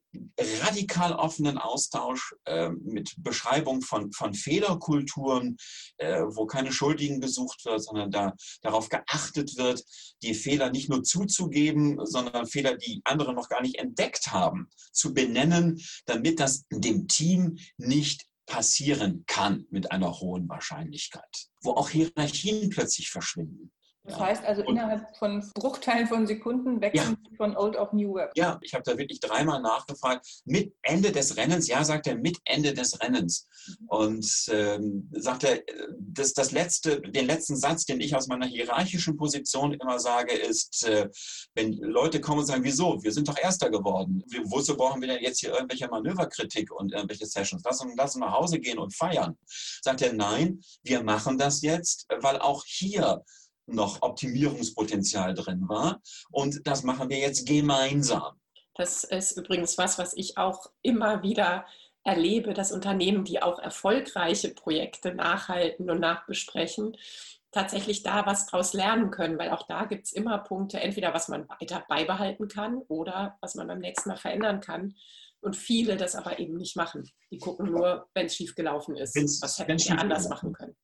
radikal 0.61 1.13
offenen 1.13 1.57
Austausch 1.57 2.35
äh, 2.45 2.69
mit 2.69 3.15
Beschreibung 3.17 3.81
von, 3.81 4.11
von 4.11 4.35
Fehlerkulturen, 4.35 5.57
äh, 5.97 6.21
wo 6.27 6.45
keine 6.45 6.71
Schuldigen 6.71 7.21
gesucht 7.21 7.65
wird, 7.65 7.83
sondern 7.83 8.11
da 8.11 8.35
darauf 8.61 8.89
geachtet 8.89 9.57
wird, 9.57 9.83
die 10.21 10.35
Fehler 10.35 10.69
nicht 10.69 10.89
nur 10.89 11.01
zuzugeben, 11.01 11.99
sondern 12.05 12.45
Fehler, 12.45 12.77
die 12.77 13.01
andere 13.03 13.33
noch 13.33 13.49
gar 13.49 13.63
nicht 13.63 13.79
entdeckt 13.79 14.27
haben, 14.27 14.69
zu 14.91 15.15
benennen, 15.15 15.81
damit 16.05 16.39
das 16.39 16.67
dem 16.69 17.07
Team 17.07 17.57
nicht 17.77 18.27
passieren 18.45 19.23
kann 19.25 19.65
mit 19.71 19.91
einer 19.91 20.19
hohen 20.19 20.47
Wahrscheinlichkeit, 20.47 21.47
wo 21.63 21.71
auch 21.71 21.89
Hierarchien 21.89 22.69
plötzlich 22.69 23.09
verschwinden. 23.09 23.71
Das 24.07 24.19
heißt 24.19 24.45
also 24.45 24.61
und, 24.61 24.69
innerhalb 24.69 25.15
von 25.17 25.43
Bruchteilen 25.53 26.07
von 26.07 26.25
Sekunden 26.25 26.79
wechseln 26.79 27.17
ja. 27.29 27.35
von 27.35 27.57
Old 27.57 27.75
auf 27.75 27.91
New 27.91 28.13
Work. 28.13 28.31
Ja, 28.35 28.57
ich 28.61 28.73
habe 28.73 28.83
da 28.83 28.97
wirklich 28.97 29.19
dreimal 29.19 29.61
nachgefragt. 29.61 30.25
Mit 30.45 30.73
Ende 30.81 31.11
des 31.11 31.35
Rennens, 31.35 31.67
ja, 31.67 31.83
sagt 31.83 32.07
er, 32.07 32.15
mit 32.15 32.37
Ende 32.45 32.73
des 32.73 33.01
Rennens. 33.01 33.47
Mhm. 33.67 33.87
Und 33.87 34.45
ähm, 34.49 35.09
sagt 35.11 35.43
er, 35.43 35.61
das, 35.99 36.33
das 36.33 36.51
letzte, 36.51 37.01
den 37.01 37.25
letzten 37.25 37.57
Satz, 37.57 37.83
den 37.83 37.99
ich 37.99 38.15
aus 38.15 38.27
meiner 38.27 38.45
hierarchischen 38.45 39.17
Position 39.17 39.73
immer 39.73 39.99
sage, 39.99 40.33
ist, 40.33 40.87
äh, 40.87 41.09
wenn 41.55 41.73
Leute 41.73 42.21
kommen 42.21 42.39
und 42.39 42.45
sagen, 42.45 42.63
wieso? 42.63 43.03
Wir 43.03 43.11
sind 43.11 43.27
doch 43.27 43.37
Erster 43.37 43.69
geworden. 43.69 44.23
Wozu 44.45 44.77
brauchen 44.77 45.01
wir 45.01 45.09
denn 45.09 45.21
jetzt 45.21 45.41
hier 45.41 45.51
irgendwelche 45.51 45.89
Manöverkritik 45.89 46.71
und 46.71 46.93
irgendwelche 46.93 47.25
Sessions? 47.25 47.61
Lass 47.65 47.81
uns, 47.81 47.93
lass 47.97 48.15
uns 48.15 48.23
nach 48.23 48.33
Hause 48.33 48.59
gehen 48.59 48.79
und 48.79 48.95
feiern. 48.95 49.37
Sagt 49.81 50.01
er, 50.01 50.13
nein, 50.13 50.61
wir 50.83 51.03
machen 51.03 51.37
das 51.37 51.61
jetzt, 51.61 52.05
weil 52.21 52.39
auch 52.39 52.63
hier 52.65 53.21
noch 53.67 54.01
Optimierungspotenzial 54.01 55.33
drin 55.33 55.67
war. 55.67 56.01
Und 56.31 56.65
das 56.65 56.83
machen 56.83 57.09
wir 57.09 57.17
jetzt 57.17 57.47
gemeinsam. 57.47 58.39
Das 58.75 59.03
ist 59.03 59.37
übrigens 59.37 59.77
was, 59.77 59.97
was 59.97 60.13
ich 60.15 60.37
auch 60.37 60.67
immer 60.81 61.23
wieder 61.23 61.65
erlebe, 62.03 62.53
dass 62.53 62.71
Unternehmen, 62.71 63.25
die 63.25 63.41
auch 63.41 63.59
erfolgreiche 63.59 64.49
Projekte 64.53 65.13
nachhalten 65.13 65.89
und 65.89 65.99
nachbesprechen, 65.99 66.95
tatsächlich 67.51 68.03
da 68.03 68.25
was 68.25 68.45
draus 68.45 68.73
lernen 68.73 69.11
können, 69.11 69.37
weil 69.37 69.49
auch 69.49 69.67
da 69.67 69.85
gibt 69.85 70.05
es 70.05 70.13
immer 70.13 70.37
Punkte, 70.37 70.79
entweder 70.79 71.13
was 71.13 71.27
man 71.27 71.49
weiter 71.49 71.83
beibehalten 71.89 72.47
kann 72.47 72.77
oder 72.87 73.37
was 73.41 73.55
man 73.55 73.67
beim 73.67 73.79
nächsten 73.79 74.09
Mal 74.09 74.17
verändern 74.17 74.61
kann. 74.61 74.95
Und 75.41 75.55
viele 75.55 75.97
das 75.97 76.15
aber 76.15 76.39
eben 76.39 76.55
nicht 76.55 76.75
machen. 76.75 77.09
Die 77.31 77.37
gucken 77.37 77.71
nur, 77.71 78.07
wenn 78.13 78.25
es 78.25 78.35
schief 78.35 78.55
gelaufen 78.55 78.95
ist. 78.95 79.15
Wenn's, 79.15 79.41
was 79.41 79.59
hätten 79.59 79.79
wir 79.79 79.99
anders 79.99 80.29
machen 80.29 80.53
können. 80.53 80.75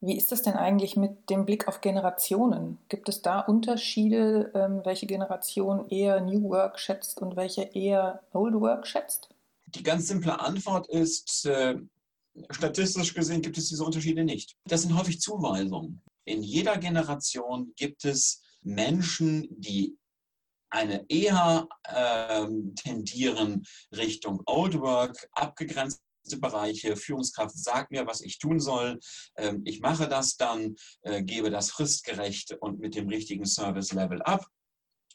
Wie 0.00 0.16
ist 0.16 0.30
das 0.30 0.42
denn 0.42 0.54
eigentlich 0.54 0.96
mit 0.96 1.28
dem 1.28 1.44
Blick 1.44 1.66
auf 1.66 1.80
Generationen? 1.80 2.78
Gibt 2.88 3.08
es 3.08 3.20
da 3.20 3.40
Unterschiede, 3.40 4.52
ähm, 4.54 4.82
welche 4.84 5.06
Generation 5.06 5.88
eher 5.88 6.20
New 6.20 6.48
Work 6.50 6.78
schätzt 6.78 7.20
und 7.20 7.34
welche 7.34 7.62
eher 7.62 8.22
Old 8.32 8.54
Work 8.54 8.86
schätzt? 8.86 9.28
Die 9.66 9.82
ganz 9.82 10.06
simple 10.06 10.38
Antwort 10.38 10.88
ist, 10.88 11.46
äh, 11.46 11.76
statistisch 12.50 13.12
gesehen 13.12 13.42
gibt 13.42 13.58
es 13.58 13.68
diese 13.68 13.84
Unterschiede 13.84 14.22
nicht. 14.22 14.56
Das 14.66 14.82
sind 14.82 14.96
häufig 14.96 15.20
Zuweisungen. 15.20 16.00
In 16.24 16.44
jeder 16.44 16.78
Generation 16.78 17.72
gibt 17.74 18.04
es 18.04 18.40
Menschen, 18.62 19.48
die 19.50 19.98
eine 20.70 21.04
eher 21.08 21.66
ähm, 21.88 22.74
tendieren 22.76 23.64
Richtung 23.96 24.42
Old 24.46 24.78
Work, 24.80 25.28
abgegrenzt 25.32 26.00
Bereiche. 26.36 26.96
Führungskraft 26.96 27.56
sagt 27.56 27.90
mir, 27.90 28.06
was 28.06 28.20
ich 28.20 28.38
tun 28.38 28.60
soll. 28.60 28.98
Ähm, 29.36 29.62
ich 29.64 29.80
mache 29.80 30.08
das 30.08 30.36
dann, 30.36 30.76
äh, 31.02 31.22
gebe 31.22 31.50
das 31.50 31.70
fristgerecht 31.70 32.52
und 32.60 32.80
mit 32.80 32.94
dem 32.94 33.08
richtigen 33.08 33.46
Service-Level 33.46 34.22
ab. 34.22 34.46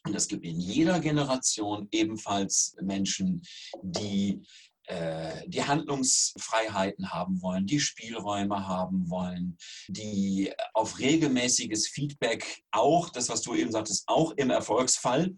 Und 0.05 0.15
es 0.15 0.27
gibt 0.27 0.45
in 0.45 0.59
jeder 0.59 0.99
Generation 0.99 1.87
ebenfalls 1.91 2.75
Menschen, 2.81 3.41
die 3.81 4.41
äh, 4.87 5.47
die 5.47 5.63
Handlungsfreiheiten 5.63 7.11
haben 7.11 7.41
wollen, 7.41 7.65
die 7.65 7.79
Spielräume 7.79 8.67
haben 8.67 9.09
wollen, 9.09 9.57
die 9.87 10.51
auf 10.73 10.99
regelmäßiges 10.99 11.87
Feedback 11.87 12.63
auch, 12.71 13.09
das 13.09 13.29
was 13.29 13.41
du 13.41 13.55
eben 13.55 13.71
sagtest, 13.71 14.03
auch 14.07 14.31
im 14.31 14.49
Erfolgsfall 14.49 15.37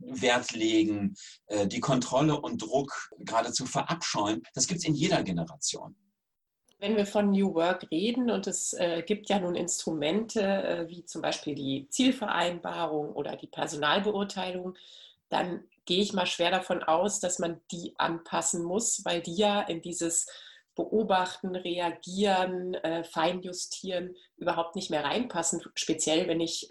Wert 0.00 0.52
legen, 0.52 1.14
äh, 1.46 1.66
die 1.66 1.80
Kontrolle 1.80 2.40
und 2.40 2.62
Druck 2.62 3.10
geradezu 3.18 3.66
verabscheuen. 3.66 4.42
Das 4.54 4.66
gibt 4.66 4.80
es 4.80 4.86
in 4.86 4.94
jeder 4.94 5.22
Generation. 5.22 5.94
Wenn 6.78 6.96
wir 6.96 7.06
von 7.06 7.30
New 7.30 7.54
Work 7.54 7.90
reden 7.90 8.30
und 8.30 8.46
es 8.46 8.72
äh, 8.72 9.02
gibt 9.06 9.28
ja 9.28 9.38
nun 9.38 9.54
Instrumente 9.54 10.40
äh, 10.40 10.88
wie 10.88 11.04
zum 11.04 11.20
Beispiel 11.20 11.54
die 11.54 11.86
Zielvereinbarung 11.90 13.12
oder 13.12 13.36
die 13.36 13.48
Personalbeurteilung, 13.48 14.76
dann 15.28 15.64
gehe 15.84 16.02
ich 16.02 16.14
mal 16.14 16.26
schwer 16.26 16.50
davon 16.50 16.82
aus, 16.82 17.20
dass 17.20 17.38
man 17.38 17.60
die 17.70 17.94
anpassen 17.98 18.64
muss, 18.64 19.04
weil 19.04 19.20
die 19.20 19.34
ja 19.34 19.60
in 19.60 19.82
dieses 19.82 20.26
Beobachten, 20.74 21.54
Reagieren, 21.54 22.76
Feinjustieren 23.10 24.16
überhaupt 24.36 24.76
nicht 24.76 24.90
mehr 24.90 25.04
reinpassen. 25.04 25.62
Speziell, 25.74 26.26
wenn 26.26 26.40
ich 26.40 26.68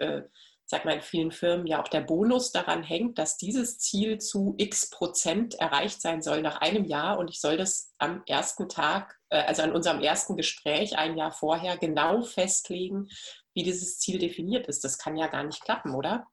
sag 0.69 0.85
mal, 0.85 0.93
in 0.93 1.01
vielen 1.01 1.31
Firmen 1.31 1.65
ja 1.65 1.81
auch 1.81 1.87
der 1.87 2.01
Bonus 2.01 2.51
daran 2.51 2.83
hängt, 2.83 3.17
dass 3.17 3.37
dieses 3.37 3.79
Ziel 3.79 4.19
zu 4.19 4.53
x 4.57 4.91
Prozent 4.91 5.55
erreicht 5.55 5.99
sein 5.99 6.21
soll 6.21 6.43
nach 6.43 6.61
einem 6.61 6.85
Jahr 6.85 7.17
und 7.17 7.27
ich 7.27 7.41
soll 7.41 7.57
das 7.57 7.91
am 7.97 8.21
ersten 8.27 8.69
Tag, 8.69 9.19
äh, 9.29 9.41
also 9.41 9.63
an 9.63 9.73
unserem 9.73 9.99
ersten 9.99 10.37
Gespräch 10.37 10.95
ein 10.95 11.17
Jahr 11.17 11.31
vorher 11.31 11.75
genau 11.77 12.21
festlegen, 12.21 13.07
wie 13.55 13.63
dieses 13.63 13.97
Ziel 13.97 14.19
definiert 14.19 14.67
ist. 14.67 14.83
Das 14.83 14.99
kann 14.99 15.17
ja 15.17 15.25
gar 15.25 15.43
nicht 15.43 15.63
klappen, 15.63 15.95
oder? 15.95 16.27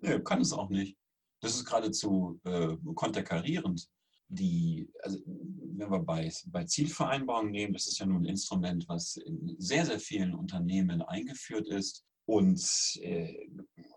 Nee, 0.00 0.20
kann 0.20 0.42
es 0.42 0.52
auch 0.52 0.68
nicht. 0.68 0.98
Das 1.40 1.54
ist 1.54 1.64
geradezu 1.64 2.38
äh, 2.44 2.76
konterkarierend. 2.94 3.88
Die, 4.28 4.92
also 5.02 5.18
wenn 5.24 5.90
wir 5.90 6.00
bei, 6.00 6.30
bei 6.46 6.64
Zielvereinbarungen 6.64 7.50
nehmen, 7.50 7.72
das 7.72 7.86
ist 7.86 7.98
ja 7.98 8.06
nun 8.06 8.22
ein 8.22 8.28
Instrument, 8.28 8.86
was 8.86 9.16
in 9.16 9.56
sehr, 9.58 9.86
sehr 9.86 9.98
vielen 9.98 10.34
Unternehmen 10.34 11.00
eingeführt 11.00 11.66
ist 11.66 12.04
und 12.30 12.96
äh, 13.02 13.48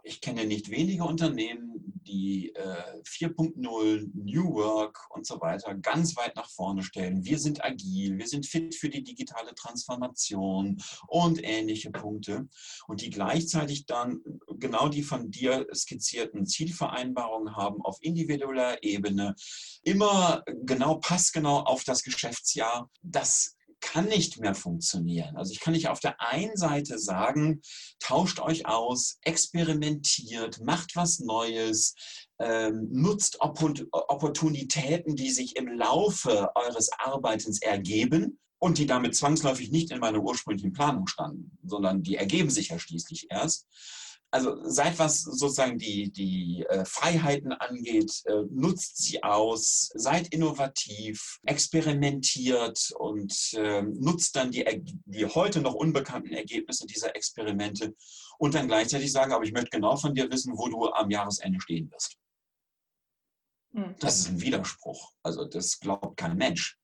ich 0.03 0.19
kenne 0.19 0.45
nicht 0.45 0.71
wenige 0.71 1.03
Unternehmen, 1.03 2.01
die 2.07 2.51
äh, 2.55 3.01
4.0, 3.05 4.09
New 4.13 4.53
Work 4.55 5.05
und 5.11 5.25
so 5.25 5.39
weiter 5.39 5.75
ganz 5.75 6.17
weit 6.17 6.35
nach 6.35 6.49
vorne 6.49 6.81
stellen. 6.81 7.23
Wir 7.23 7.37
sind 7.37 7.63
agil, 7.63 8.17
wir 8.17 8.27
sind 8.27 8.47
fit 8.47 8.73
für 8.73 8.89
die 8.89 9.03
digitale 9.03 9.53
Transformation 9.53 10.81
und 11.07 11.43
ähnliche 11.43 11.91
Punkte. 11.91 12.49
Und 12.87 13.01
die 13.01 13.11
gleichzeitig 13.11 13.85
dann 13.85 14.21
genau 14.57 14.89
die 14.89 15.03
von 15.03 15.29
dir 15.29 15.67
skizzierten 15.71 16.47
Zielvereinbarungen 16.47 17.55
haben 17.55 17.81
auf 17.83 17.97
individueller 18.01 18.83
Ebene, 18.83 19.35
immer 19.83 20.43
genau 20.63 20.95
passgenau 20.95 21.59
auf 21.59 21.83
das 21.83 22.01
Geschäftsjahr. 22.01 22.89
Das 23.03 23.55
kann 23.83 24.05
nicht 24.05 24.39
mehr 24.39 24.55
funktionieren. 24.55 25.35
Also 25.35 25.51
ich 25.51 25.59
kann 25.59 25.73
nicht 25.73 25.89
auf 25.89 25.99
der 25.99 26.19
einen 26.21 26.55
Seite 26.55 26.97
sagen, 26.97 27.61
tauscht 27.99 28.39
euch 28.39 28.65
aus, 28.65 29.17
experimentiert, 29.21 30.61
macht 30.61 30.95
was 30.95 31.19
Neues, 31.19 31.93
ähm, 32.39 32.87
nutzt 32.91 33.41
Opportunitäten, 33.41 35.15
die 35.15 35.31
sich 35.31 35.57
im 35.57 35.67
Laufe 35.67 36.49
eures 36.55 36.89
Arbeitens 36.97 37.61
ergeben 37.61 38.39
und 38.57 38.77
die 38.77 38.85
damit 38.85 39.15
zwangsläufig 39.15 39.69
nicht 39.69 39.91
in 39.91 39.99
meiner 39.99 40.19
ursprünglichen 40.19 40.71
Planung 40.71 41.05
standen, 41.07 41.57
sondern 41.63 42.01
die 42.01 42.15
ergeben 42.15 42.49
sich 42.49 42.69
ja 42.69 42.79
schließlich 42.79 43.27
erst 43.29 43.67
also 44.33 44.59
seit 44.63 44.97
was 44.97 45.21
sozusagen 45.21 45.77
die, 45.77 46.11
die 46.11 46.65
äh, 46.67 46.85
Freiheiten 46.85 47.53
angeht, 47.53 48.23
äh, 48.25 48.41
nutzt 48.49 48.97
sie 48.97 49.21
aus, 49.21 49.91
seid 49.93 50.29
innovativ, 50.29 51.39
experimentiert 51.43 52.91
und 52.97 53.53
äh, 53.53 53.83
nutzt 53.83 54.35
dann 54.35 54.49
die, 54.49 54.65
die 55.05 55.27
heute 55.27 55.61
noch 55.61 55.75
unbekannten 55.75 56.33
Ergebnisse 56.33 56.87
dieser 56.87 57.15
Experimente 57.15 57.93
und 58.39 58.55
dann 58.55 58.67
gleichzeitig 58.67 59.11
sagen, 59.11 59.33
aber 59.33 59.43
ich 59.43 59.53
möchte 59.53 59.69
genau 59.69 59.97
von 59.97 60.15
dir 60.15 60.31
wissen, 60.31 60.57
wo 60.57 60.67
du 60.67 60.91
am 60.91 61.11
Jahresende 61.11 61.61
stehen 61.61 61.91
wirst. 61.91 62.17
Hm. 63.75 63.95
Das 63.99 64.17
ist 64.17 64.29
ein 64.29 64.41
Widerspruch. 64.41 65.13
Also 65.21 65.45
das 65.45 65.79
glaubt 65.79 66.17
kein 66.17 66.37
Mensch. 66.37 66.79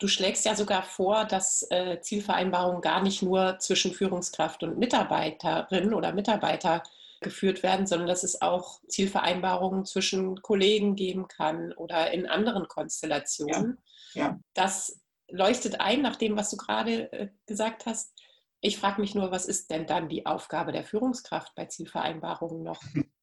Du 0.00 0.08
schlägst 0.08 0.46
ja 0.46 0.56
sogar 0.56 0.82
vor, 0.82 1.26
dass 1.26 1.62
äh, 1.70 2.00
Zielvereinbarungen 2.00 2.80
gar 2.80 3.02
nicht 3.02 3.22
nur 3.22 3.58
zwischen 3.58 3.92
Führungskraft 3.92 4.62
und 4.62 4.78
Mitarbeiterin 4.78 5.92
oder 5.92 6.12
Mitarbeiter 6.12 6.82
geführt 7.20 7.62
werden, 7.62 7.86
sondern 7.86 8.08
dass 8.08 8.24
es 8.24 8.40
auch 8.40 8.80
Zielvereinbarungen 8.88 9.84
zwischen 9.84 10.40
Kollegen 10.40 10.96
geben 10.96 11.28
kann 11.28 11.72
oder 11.74 12.12
in 12.12 12.26
anderen 12.26 12.66
Konstellationen. 12.66 13.78
Ja. 14.14 14.22
ja. 14.22 14.40
Das 14.54 15.00
leuchtet 15.28 15.80
ein 15.80 16.00
nach 16.00 16.16
dem, 16.16 16.36
was 16.36 16.50
du 16.50 16.56
gerade 16.56 17.12
äh, 17.12 17.28
gesagt 17.46 17.84
hast. 17.84 18.14
Ich 18.62 18.78
frage 18.78 19.02
mich 19.02 19.14
nur, 19.14 19.30
was 19.30 19.46
ist 19.46 19.70
denn 19.70 19.86
dann 19.86 20.08
die 20.08 20.24
Aufgabe 20.24 20.72
der 20.72 20.84
Führungskraft 20.84 21.54
bei 21.54 21.66
Zielvereinbarungen 21.66 22.62
noch? 22.62 22.82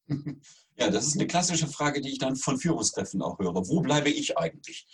Ja, 0.78 0.90
das 0.90 1.08
ist 1.08 1.16
eine 1.16 1.28
klassische 1.28 1.68
Frage, 1.68 2.02
die 2.02 2.10
ich 2.10 2.20
dann 2.20 2.36
von 2.36 2.60
Führungskräften 2.60 3.22
auch 3.22 3.40
höre. 3.40 3.68
Wo 3.68 3.80
bleibe 3.82 4.10
ich 4.10 4.38
eigentlich? 4.38 4.86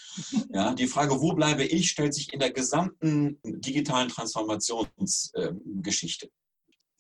Ja, 0.50 0.74
die 0.74 0.88
Frage, 0.88 1.20
wo 1.20 1.34
bleibe 1.34 1.66
ich, 1.66 1.90
stellt 1.90 2.14
sich 2.14 2.32
in 2.34 2.40
der 2.40 2.52
gesamten 2.52 3.40
digitalen 3.44 4.10
Transformationsgeschichte. 4.10 6.30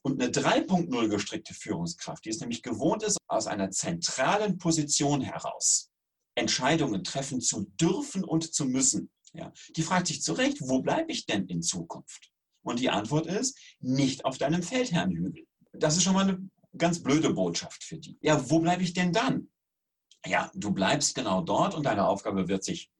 Und 0.01 0.21
eine 0.21 0.31
3.0 0.31 1.07
gestrickte 1.07 1.53
Führungskraft, 1.53 2.25
die 2.25 2.29
es 2.29 2.41
nämlich 2.41 2.61
gewohnt 2.61 3.03
ist, 3.03 3.17
aus 3.27 3.47
einer 3.47 3.71
zentralen 3.71 4.57
Position 4.57 5.21
heraus 5.21 5.89
Entscheidungen 6.35 7.05
treffen 7.05 7.41
zu 7.41 7.71
dürfen 7.79 8.23
und 8.23 8.53
zu 8.53 8.65
müssen, 8.65 9.11
ja, 9.33 9.51
die 9.75 9.81
fragt 9.81 10.07
sich 10.07 10.21
zu 10.21 10.33
Recht, 10.33 10.57
wo 10.61 10.81
bleibe 10.81 11.11
ich 11.11 11.25
denn 11.25 11.47
in 11.47 11.61
Zukunft? 11.61 12.31
Und 12.63 12.79
die 12.79 12.89
Antwort 12.89 13.27
ist, 13.27 13.57
nicht 13.79 14.25
auf 14.25 14.37
deinem 14.37 14.61
Feldherrnhügel. 14.61 15.45
Das 15.73 15.97
ist 15.97 16.03
schon 16.03 16.13
mal 16.13 16.27
eine 16.27 16.49
ganz 16.77 17.01
blöde 17.01 17.33
Botschaft 17.33 17.83
für 17.83 17.97
die. 17.97 18.17
Ja, 18.21 18.49
wo 18.49 18.59
bleibe 18.59 18.83
ich 18.83 18.93
denn 18.93 19.11
dann? 19.11 19.49
Ja, 20.25 20.51
du 20.55 20.71
bleibst 20.71 21.15
genau 21.15 21.41
dort 21.41 21.75
und 21.75 21.83
deine 21.85 22.07
Aufgabe 22.07 22.47
wird 22.47 22.63
sich 22.63 22.91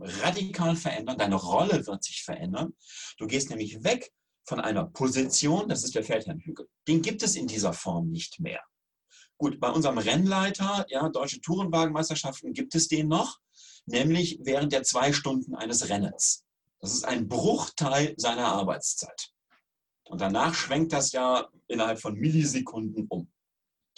radikal 0.00 0.76
verändern, 0.76 1.18
deine 1.18 1.34
Rolle 1.34 1.86
wird 1.86 2.04
sich 2.04 2.22
verändern. 2.22 2.74
Du 3.18 3.26
gehst 3.26 3.50
nämlich 3.50 3.82
weg 3.84 4.12
von 4.44 4.60
einer 4.60 4.86
Position, 4.86 5.68
das 5.68 5.84
ist 5.84 5.94
der 5.94 6.04
Feldherrnhügel. 6.04 6.68
Den 6.86 7.02
gibt 7.02 7.22
es 7.22 7.36
in 7.36 7.46
dieser 7.46 7.72
Form 7.72 8.10
nicht 8.10 8.40
mehr. 8.40 8.62
Gut, 9.36 9.60
bei 9.60 9.70
unserem 9.70 9.98
Rennleiter, 9.98 10.86
ja, 10.88 11.08
Deutsche 11.10 11.40
Tourenwagenmeisterschaften, 11.40 12.54
gibt 12.54 12.74
es 12.74 12.88
den 12.88 13.08
noch, 13.08 13.38
nämlich 13.86 14.38
während 14.42 14.72
der 14.72 14.82
zwei 14.82 15.12
Stunden 15.12 15.54
eines 15.54 15.88
Rennens. 15.88 16.44
Das 16.80 16.92
ist 16.92 17.04
ein 17.04 17.28
Bruchteil 17.28 18.14
seiner 18.16 18.46
Arbeitszeit. 18.46 19.32
Und 20.08 20.20
danach 20.20 20.54
schwenkt 20.54 20.92
das 20.92 21.12
ja 21.12 21.48
innerhalb 21.66 22.00
von 22.00 22.14
Millisekunden 22.14 23.06
um. 23.08 23.30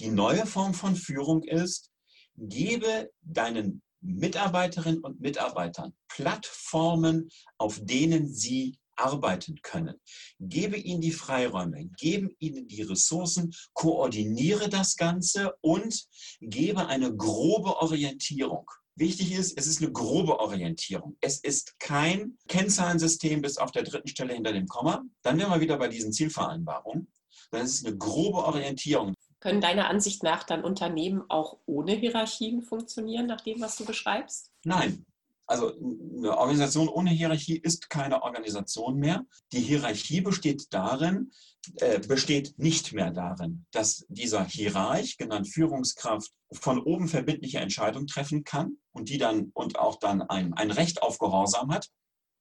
Die 0.01 0.11
neue 0.11 0.47
Form 0.47 0.75
von 0.75 0.97
Führung 0.97 1.43
ist, 1.45 1.91
gebe 2.37 3.11
deinen 3.23 3.83
Mitarbeiterinnen 4.01 5.01
und 5.01 5.21
Mitarbeitern 5.21 5.95
Plattformen, 6.09 7.29
auf 7.59 7.79
denen 7.83 8.33
sie 8.33 8.79
arbeiten 8.97 9.61
können. 9.63 9.97
Gebe 10.39 10.77
ihnen 10.77 11.01
die 11.01 11.13
Freiräume, 11.13 11.87
gebe 11.99 12.31
ihnen 12.39 12.67
die 12.67 12.83
Ressourcen, 12.83 13.53
koordiniere 13.73 14.69
das 14.69 14.97
Ganze 14.97 15.55
und 15.61 16.07
gebe 16.41 16.87
eine 16.87 17.15
grobe 17.15 17.77
Orientierung. 17.77 18.71
Wichtig 18.97 19.33
ist, 19.33 19.57
es 19.57 19.67
ist 19.67 19.83
eine 19.83 19.93
grobe 19.93 20.41
Orientierung. 20.41 21.17
Es 21.21 21.39
ist 21.39 21.79
kein 21.79 22.37
Kennzahlensystem 22.49 23.41
bis 23.41 23.57
auf 23.57 23.71
der 23.71 23.83
dritten 23.83 24.09
Stelle 24.09 24.35
hinter 24.35 24.53
dem 24.53 24.67
Komma. 24.67 25.03
Dann 25.23 25.39
wären 25.39 25.51
wir 25.51 25.61
wieder 25.61 25.79
bei 25.79 25.89
diesen 25.89 26.13
Zielvereinbarungen. 26.13 27.09
Dann 27.51 27.65
ist 27.65 27.75
es 27.75 27.85
eine 27.85 27.97
grobe 27.97 28.39
Orientierung. 28.45 29.15
Können 29.41 29.63
deiner 29.63 29.89
Ansicht 29.89 30.23
nach 30.23 30.45
dann 30.45 30.65
Unternehmen 30.65 31.23
auch 31.29 31.57
ohne 31.65 31.93
Hierarchien 31.93 32.63
funktionieren, 32.63 33.27
nach 33.27 33.41
dem, 33.41 33.61
was 33.61 33.77
du 33.77 33.87
beschreibst? 33.87 34.51
Nein, 34.65 35.07
also 35.51 35.75
eine 36.17 36.39
Organisation 36.39 36.89
ohne 36.89 37.11
Hierarchie 37.11 37.59
ist 37.59 37.91
keine 37.91 38.23
Organisation 38.23 38.97
mehr. 38.97 39.27
Die 39.53 39.61
Hierarchie 39.61 40.21
besteht 40.21 40.73
darin, 40.73 41.33
äh, 41.77 41.99
besteht 41.99 42.55
nicht 42.57 42.93
mehr 42.93 43.11
darin, 43.11 43.67
dass 43.73 44.07
dieser 44.09 44.45
Hierarch, 44.45 45.17
genannt 45.17 45.49
Führungskraft, 45.49 46.31
von 46.53 46.79
oben 46.79 47.09
verbindliche 47.09 47.59
Entscheidungen 47.59 48.07
treffen 48.07 48.45
kann 48.45 48.79
und 48.93 49.09
die 49.09 49.19
dann 49.19 49.51
und 49.53 49.77
auch 49.77 49.99
dann 49.99 50.23
ein, 50.23 50.55
ein 50.55 50.71
Recht 50.71 51.03
auf 51.03 51.19
Gehorsam 51.19 51.73
hat, 51.73 51.91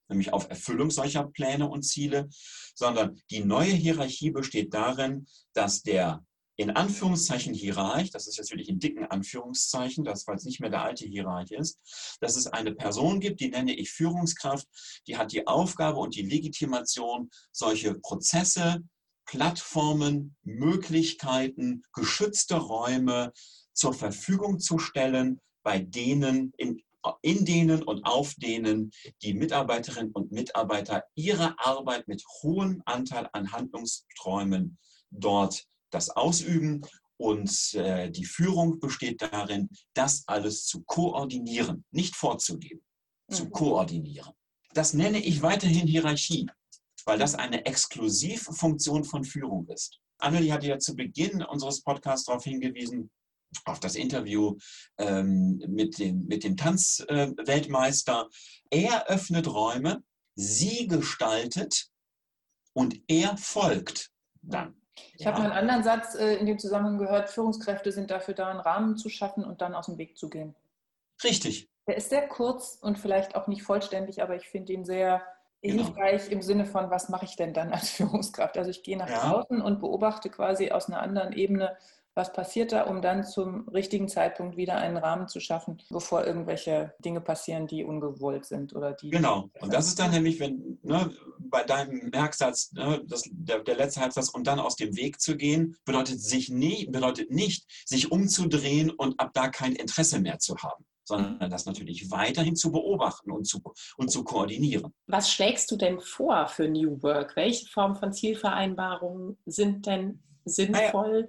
nämlich 0.08 0.32
auf 0.32 0.48
Erfüllung 0.48 0.92
solcher 0.92 1.24
Pläne 1.24 1.68
und 1.68 1.82
Ziele, 1.82 2.30
sondern 2.76 3.20
die 3.32 3.44
neue 3.44 3.72
Hierarchie 3.72 4.30
besteht 4.30 4.72
darin, 4.74 5.26
dass 5.54 5.82
der 5.82 6.24
in 6.60 6.72
Anführungszeichen 6.72 7.54
Hierarch, 7.54 8.12
das 8.12 8.28
ist 8.28 8.36
jetzt 8.36 8.52
wirklich 8.52 8.68
in 8.68 8.80
dicken 8.80 9.06
Anführungszeichen, 9.06 10.04
das 10.04 10.28
weil 10.28 10.36
es 10.36 10.44
nicht 10.44 10.60
mehr 10.60 10.70
der 10.70 10.84
alte 10.84 11.06
Hierarch 11.06 11.52
ist, 11.52 11.80
dass 12.20 12.36
es 12.36 12.48
eine 12.48 12.76
Person 12.76 13.22
gibt, 13.22 13.40
die 13.40 13.48
nenne 13.48 13.74
ich 13.74 13.92
Führungskraft, 13.92 14.68
die 15.08 15.16
hat 15.16 15.32
die 15.32 15.48
Aufgabe 15.48 16.00
und 16.00 16.16
die 16.16 16.24
Legitimation, 16.24 17.30
solche 17.54 17.94
Prozesse, 17.96 18.84
Plattformen, 19.26 20.36
Möglichkeiten, 20.44 21.84
geschützte 21.94 22.58
Räume 22.58 23.32
zur 23.72 23.94
Verfügung 23.94 24.60
zu 24.60 24.80
stellen, 24.80 25.40
bei 25.64 25.80
denen 25.80 26.52
in, 26.58 26.84
in 27.22 27.46
denen 27.46 27.84
und 27.84 28.04
auf 28.04 28.34
denen 28.34 28.92
die 29.22 29.34
Mitarbeiterinnen 29.34 30.12
und 30.12 30.34
Mitarbeiter 30.34 31.06
ihre 31.16 31.58
Arbeit 31.58 32.10
mit 32.10 32.22
hohem 32.44 32.82
Anteil 32.84 33.30
an 33.32 33.54
Handlungsträumen 33.54 34.78
dort 35.10 35.70
das 35.90 36.10
Ausüben 36.10 36.86
und 37.18 37.74
äh, 37.74 38.10
die 38.10 38.26
Führung 38.26 38.80
besteht 38.80 39.22
darin, 39.22 39.70
das 39.94 40.24
alles 40.28 40.66
zu 40.66 40.84
koordinieren, 40.84 41.84
nicht 41.92 42.16
vorzugeben, 42.16 42.82
mhm. 43.28 43.34
zu 43.34 43.50
koordinieren. 43.50 44.34
Das 44.74 44.94
nenne 44.94 45.20
ich 45.20 45.42
weiterhin 45.42 45.88
Hierarchie, 45.88 46.48
weil 47.06 47.20
das 47.20 47.36
eine 47.36 47.66
Exklusivfunktion 47.66 49.04
von 49.04 49.24
Führung 49.24 49.68
ist. 49.68 50.00
Annelie 50.20 50.54
hatte 50.54 50.68
ja 50.68 50.80
zu 50.80 50.96
Beginn 50.96 51.44
unseres 51.44 51.82
Podcasts 51.82 52.26
darauf 52.26 52.44
hingewiesen, 52.44 53.10
auf 53.66 53.80
das 53.80 53.96
Interview 53.96 54.58
ähm, 54.98 55.62
mit, 55.68 55.98
dem, 55.98 56.26
mit 56.28 56.44
dem 56.44 56.56
Tanzweltmeister. 56.56 58.30
Äh, 58.70 58.84
er 58.84 59.08
öffnet 59.08 59.48
Räume, 59.48 60.04
sie 60.36 60.88
gestaltet 60.88 61.90
und 62.74 63.02
er 63.08 63.36
folgt 63.38 64.12
dann. 64.42 64.79
Ich 65.20 65.26
ja. 65.26 65.34
habe 65.34 65.44
einen 65.44 65.52
anderen 65.52 65.84
Satz 65.84 66.16
äh, 66.16 66.36
in 66.36 66.46
dem 66.46 66.60
Zusammenhang 66.60 66.98
gehört, 66.98 67.30
Führungskräfte 67.30 67.92
sind 67.92 68.10
dafür 68.10 68.34
da, 68.34 68.48
einen 68.48 68.62
Rahmen 68.62 68.96
zu 68.96 69.10
schaffen 69.10 69.44
und 69.44 69.60
dann 69.60 69.76
aus 69.76 69.88
dem 69.88 69.98
Weg 69.98 70.18
zu 70.18 70.30
gehen. 70.30 70.56
Richtig. 71.22 71.70
Der 71.88 71.98
ist 71.98 72.10
sehr 72.10 72.26
kurz 72.26 72.78
und 72.82 72.98
vielleicht 72.98 73.36
auch 73.36 73.48
nicht 73.48 73.64
vollständig, 73.64 74.22
aber 74.22 74.38
ich 74.38 74.48
finde 74.48 74.72
ihn 74.72 74.86
sehr 74.86 75.22
genau. 75.62 75.84
hilfreich 75.84 76.32
im 76.32 76.42
Sinne 76.42 76.66
von, 76.66 76.90
was 76.90 77.10
mache 77.10 77.26
ich 77.26 77.36
denn 77.36 77.54
dann 77.54 77.74
als 77.74 77.90
Führungskraft? 77.98 78.58
Also 78.58 78.70
ich 78.70 78.82
gehe 78.82 78.96
nach 78.96 79.10
ja. 79.10 79.30
draußen 79.30 79.62
und 79.62 79.82
beobachte 79.82 80.30
quasi 80.30 80.72
aus 80.72 80.88
einer 80.88 81.02
anderen 81.02 81.34
Ebene, 81.34 81.76
was 82.20 82.34
passiert 82.34 82.74
da, 82.74 82.84
um 82.84 83.02
dann 83.02 83.24
zum 83.24 83.70
richtigen 83.70 84.10
Zeitpunkt 84.10 84.58
wieder 84.58 84.76
einen 84.76 84.98
Rahmen 84.98 85.30
zu 85.30 85.40
schaffen, 85.40 85.82
bevor 85.90 86.26
irgendwelche 86.26 86.94
Dinge 87.00 87.22
passieren, 87.22 87.66
die 87.66 87.86
ungewollt 87.86 88.46
sind 88.46 88.76
oder 88.76 88.92
die. 88.92 89.10
Genau. 89.10 89.50
Und 89.62 89.74
das 89.74 89.88
ist 89.88 90.00
dann 90.00 90.12
nämlich, 90.12 90.40
wenn 90.42 90.78
ne, 90.84 91.12
bei 91.40 91.64
deinem 91.64 92.10
Merksatz, 92.10 92.74
ne, 92.74 93.02
das, 93.08 93.24
der, 93.32 93.60
der 93.60 93.78
letzte 93.78 94.02
Halbsatz, 94.02 94.28
und 94.28 94.48
dann 94.48 94.60
aus 94.60 94.76
dem 94.76 94.98
Weg 94.98 95.22
zu 95.22 95.38
gehen, 95.38 95.78
bedeutet 95.86 96.20
sich 96.22 96.50
nie, 96.50 96.88
bedeutet 96.88 97.32
nicht, 97.32 97.66
sich 97.86 98.12
umzudrehen 98.12 98.90
und 98.90 99.18
ab 99.18 99.32
da 99.34 99.48
kein 99.48 99.72
Interesse 99.72 100.20
mehr 100.20 100.40
zu 100.40 100.58
haben 100.58 100.86
sondern 101.06 101.50
das 101.50 101.66
natürlich 101.66 102.12
weiterhin 102.12 102.56
zu 102.56 102.72
beobachten 102.72 103.32
und 103.32 103.46
zu, 103.46 103.60
und 103.98 104.12
zu 104.12 104.24
koordinieren. 104.24 104.94
Was 105.08 105.32
schlägst 105.32 105.72
du 105.72 105.76
denn 105.76 106.00
vor 106.00 106.46
für 106.46 106.70
New 106.70 107.02
Work? 107.02 107.36
Welche 107.36 107.66
Form 107.66 107.96
von 107.96 108.14
Zielvereinbarungen 108.14 109.36
sind 109.48 109.88
denn 109.88 110.22
sinnvoll? 110.46 111.28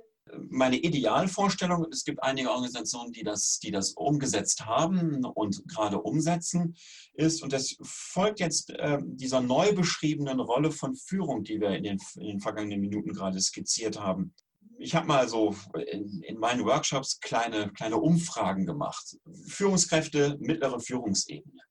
Meine 0.48 0.76
Idealvorstellung, 0.76 1.86
es 1.90 2.04
gibt 2.04 2.22
einige 2.22 2.50
Organisationen, 2.50 3.12
die 3.12 3.22
das, 3.22 3.58
die 3.58 3.70
das 3.70 3.92
umgesetzt 3.92 4.66
haben 4.66 5.24
und 5.24 5.62
gerade 5.68 6.00
umsetzen, 6.00 6.76
ist, 7.14 7.42
und 7.42 7.52
das 7.52 7.76
folgt 7.82 8.40
jetzt 8.40 8.70
äh, 8.70 8.98
dieser 9.02 9.40
neu 9.40 9.72
beschriebenen 9.74 10.40
Rolle 10.40 10.70
von 10.70 10.94
Führung, 10.94 11.44
die 11.44 11.60
wir 11.60 11.70
in 11.70 11.84
den, 11.84 11.98
in 12.16 12.26
den 12.26 12.40
vergangenen 12.40 12.80
Minuten 12.80 13.12
gerade 13.12 13.40
skizziert 13.40 14.00
haben. 14.00 14.34
Ich 14.78 14.94
habe 14.94 15.06
mal 15.06 15.28
so 15.28 15.54
in, 15.74 16.22
in 16.22 16.38
meinen 16.38 16.64
Workshops 16.64 17.20
kleine, 17.20 17.70
kleine 17.72 17.98
Umfragen 17.98 18.64
gemacht. 18.64 19.18
Führungskräfte, 19.46 20.38
mittlere 20.40 20.80
Führungsebene. 20.80 21.62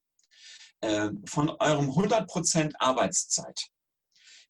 Äh, 0.80 1.10
von 1.24 1.50
eurem 1.50 1.90
100% 1.90 2.72
Arbeitszeit. 2.78 3.68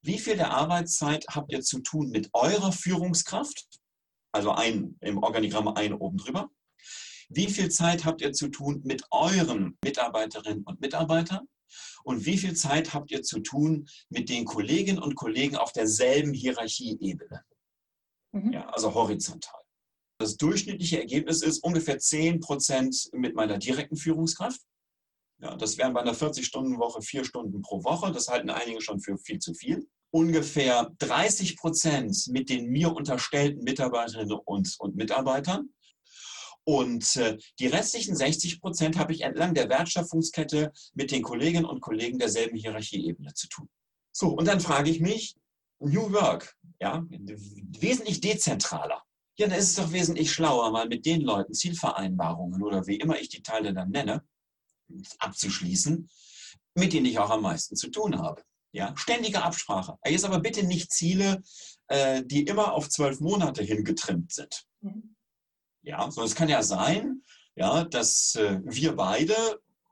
Wie 0.02 0.18
viel 0.18 0.36
der 0.36 0.52
Arbeitszeit 0.52 1.26
habt 1.28 1.52
ihr 1.52 1.60
zu 1.60 1.80
tun 1.80 2.10
mit 2.10 2.30
eurer 2.32 2.72
Führungskraft 2.72 3.66
also 4.32 4.52
ein, 4.52 4.96
im 5.00 5.18
Organigramm 5.18 5.68
ein 5.68 5.94
oben 5.94 6.18
drüber. 6.18 6.50
Wie 7.28 7.46
viel 7.46 7.70
Zeit 7.70 8.04
habt 8.04 8.20
ihr 8.22 8.32
zu 8.32 8.48
tun 8.48 8.80
mit 8.84 9.04
euren 9.10 9.78
Mitarbeiterinnen 9.84 10.64
und 10.64 10.80
Mitarbeitern? 10.80 11.48
Und 12.02 12.26
wie 12.26 12.38
viel 12.38 12.54
Zeit 12.54 12.92
habt 12.92 13.10
ihr 13.12 13.22
zu 13.22 13.40
tun 13.40 13.88
mit 14.08 14.28
den 14.28 14.44
Kolleginnen 14.44 14.98
und 14.98 15.14
Kollegen 15.14 15.56
auf 15.56 15.72
derselben 15.72 16.32
Hierarchieebene? 16.32 17.44
Mhm. 18.32 18.52
Ja, 18.52 18.68
also 18.70 18.94
horizontal. 18.94 19.60
Das 20.18 20.36
durchschnittliche 20.36 20.98
Ergebnis 20.98 21.42
ist 21.42 21.60
ungefähr 21.60 21.98
10 21.98 22.40
Prozent 22.40 23.08
mit 23.12 23.34
meiner 23.34 23.58
direkten 23.58 23.96
Führungskraft. 23.96 24.60
Ja, 25.38 25.56
das 25.56 25.78
wären 25.78 25.94
bei 25.94 26.00
einer 26.00 26.14
40-Stunden-Woche 26.14 27.00
vier 27.00 27.24
Stunden 27.24 27.62
pro 27.62 27.82
Woche. 27.84 28.12
Das 28.12 28.28
halten 28.28 28.50
einige 28.50 28.82
schon 28.82 29.00
für 29.00 29.16
viel 29.16 29.38
zu 29.38 29.54
viel 29.54 29.88
ungefähr 30.10 30.90
30 30.98 31.56
Prozent 31.56 32.28
mit 32.28 32.48
den 32.48 32.66
mir 32.66 32.94
unterstellten 32.94 33.62
Mitarbeiterinnen 33.64 34.38
und, 34.44 34.74
und 34.78 34.96
Mitarbeitern. 34.96 35.70
Und 36.64 37.16
äh, 37.16 37.38
die 37.58 37.66
restlichen 37.66 38.14
60 38.14 38.60
Prozent 38.60 38.98
habe 38.98 39.12
ich 39.12 39.22
entlang 39.22 39.54
der 39.54 39.68
Wertschöpfungskette 39.68 40.72
mit 40.94 41.10
den 41.10 41.22
Kolleginnen 41.22 41.64
und 41.64 41.80
Kollegen 41.80 42.18
derselben 42.18 42.56
Hierarchieebene 42.56 43.34
zu 43.34 43.48
tun. 43.48 43.68
So, 44.12 44.28
und 44.28 44.46
dann 44.46 44.60
frage 44.60 44.90
ich 44.90 45.00
mich, 45.00 45.36
New 45.78 46.12
Work, 46.12 46.54
ja, 46.78 47.04
wesentlich 47.08 48.20
dezentraler. 48.20 49.02
Ja, 49.38 49.48
dann 49.48 49.58
ist 49.58 49.70
es 49.70 49.74
doch 49.76 49.92
wesentlich 49.92 50.30
schlauer, 50.30 50.70
mal 50.70 50.86
mit 50.86 51.06
den 51.06 51.22
Leuten 51.22 51.54
Zielvereinbarungen 51.54 52.62
oder 52.62 52.86
wie 52.86 52.96
immer 52.96 53.18
ich 53.18 53.30
die 53.30 53.42
Teile 53.42 53.72
dann 53.72 53.90
nenne, 53.90 54.22
abzuschließen, 55.18 56.10
mit 56.74 56.92
denen 56.92 57.06
ich 57.06 57.18
auch 57.18 57.30
am 57.30 57.42
meisten 57.42 57.76
zu 57.76 57.90
tun 57.90 58.18
habe. 58.18 58.42
Ja, 58.72 58.94
ständige 58.96 59.42
Absprache. 59.42 59.98
Jetzt 60.06 60.24
aber 60.24 60.40
bitte 60.40 60.64
nicht 60.64 60.92
Ziele, 60.92 61.42
äh, 61.88 62.22
die 62.24 62.44
immer 62.44 62.72
auf 62.72 62.88
zwölf 62.88 63.20
Monate 63.20 63.62
hingetrimmt 63.62 64.32
sind. 64.32 64.64
Mhm. 64.80 65.16
Ja, 65.82 66.02
sondern 66.10 66.26
es 66.26 66.34
kann 66.34 66.48
ja 66.48 66.62
sein, 66.62 67.22
ja, 67.56 67.84
dass 67.84 68.36
äh, 68.36 68.60
wir 68.62 68.94
beide 68.94 69.34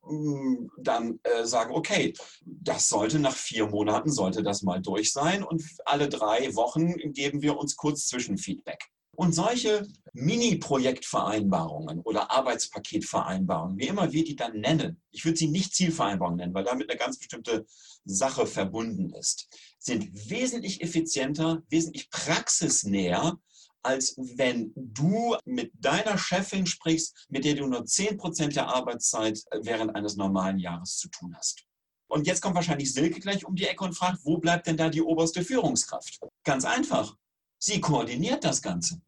mm, 0.02 0.68
dann 0.78 1.18
äh, 1.24 1.44
sagen, 1.44 1.74
okay, 1.74 2.14
das 2.44 2.88
sollte 2.88 3.18
nach 3.18 3.34
vier 3.34 3.66
Monaten 3.66 4.12
sollte 4.12 4.42
das 4.42 4.62
mal 4.62 4.80
durch 4.80 5.12
sein 5.12 5.42
und 5.42 5.62
alle 5.84 6.08
drei 6.08 6.54
Wochen 6.54 6.94
geben 7.12 7.42
wir 7.42 7.56
uns 7.56 7.74
kurz 7.74 8.06
Zwischenfeedback. 8.06 8.90
Und 9.18 9.32
solche 9.32 9.84
Mini-Projektvereinbarungen 10.12 12.02
oder 12.02 12.30
Arbeitspaketvereinbarungen, 12.30 13.76
wie 13.76 13.88
immer 13.88 14.12
wir 14.12 14.22
die 14.22 14.36
dann 14.36 14.60
nennen, 14.60 15.02
ich 15.10 15.24
würde 15.24 15.36
sie 15.36 15.48
nicht 15.48 15.74
Zielvereinbarungen 15.74 16.38
nennen, 16.38 16.54
weil 16.54 16.62
damit 16.62 16.88
eine 16.88 16.96
ganz 16.96 17.18
bestimmte 17.18 17.66
Sache 18.04 18.46
verbunden 18.46 19.12
ist, 19.12 19.48
sind 19.80 20.30
wesentlich 20.30 20.82
effizienter, 20.82 21.64
wesentlich 21.68 22.10
praxisnäher, 22.10 23.36
als 23.82 24.14
wenn 24.36 24.72
du 24.76 25.34
mit 25.44 25.72
deiner 25.74 26.16
Chefin 26.16 26.66
sprichst, 26.66 27.26
mit 27.28 27.44
der 27.44 27.56
du 27.56 27.66
nur 27.66 27.82
10% 27.82 28.54
der 28.54 28.68
Arbeitszeit 28.68 29.42
während 29.62 29.96
eines 29.96 30.14
normalen 30.14 30.60
Jahres 30.60 30.96
zu 30.96 31.08
tun 31.08 31.34
hast. 31.36 31.64
Und 32.06 32.28
jetzt 32.28 32.40
kommt 32.40 32.54
wahrscheinlich 32.54 32.92
Silke 32.92 33.18
gleich 33.18 33.44
um 33.44 33.56
die 33.56 33.66
Ecke 33.66 33.82
und 33.82 33.94
fragt, 33.94 34.20
wo 34.22 34.38
bleibt 34.38 34.68
denn 34.68 34.76
da 34.76 34.88
die 34.88 35.02
oberste 35.02 35.42
Führungskraft? 35.42 36.20
Ganz 36.44 36.64
einfach. 36.64 37.16
Sie 37.60 37.80
koordiniert 37.80 38.44
das 38.44 38.62
Ganze. 38.62 39.02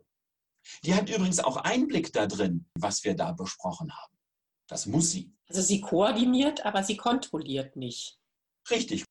Die 0.85 0.95
hat 0.95 1.09
übrigens 1.09 1.41
auch 1.41 1.57
Einblick 1.57 2.13
da 2.13 2.27
drin, 2.27 2.67
was 2.75 3.05
wir 3.05 3.15
da 3.15 3.33
besprochen 3.33 3.93
haben. 3.97 4.17
Das 4.69 4.87
muss 4.87 5.11
sie. 5.11 5.33
Also 5.49 5.63
sie 5.63 5.81
koordiniert, 5.81 6.65
aber 6.65 6.83
sie 6.85 6.97
kontrolliert 6.97 7.77
nicht. 7.77 8.19
Richtig. 8.71 9.05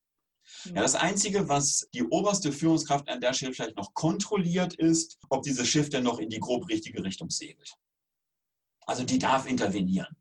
Ja, 0.66 0.82
das 0.82 0.96
Einzige, 0.96 1.48
was 1.48 1.88
die 1.94 2.04
oberste 2.04 2.52
Führungskraft 2.52 3.08
an 3.10 3.22
der 3.22 3.34
Stelle 3.34 3.54
vielleicht 3.54 3.76
noch 3.76 3.94
kontrolliert, 3.94 4.74
ist, 4.74 5.20
ob 5.30 5.44
dieses 5.44 5.68
Schiff 5.68 5.90
denn 5.90 6.04
noch 6.04 6.20
in 6.20 6.30
die 6.30 6.40
grob 6.40 6.68
richtige 6.70 7.04
Richtung 7.04 7.30
segelt. 7.30 7.76
Also 8.86 9.04
die 9.04 9.20
darf 9.20 9.48
intervenieren. 9.48 10.16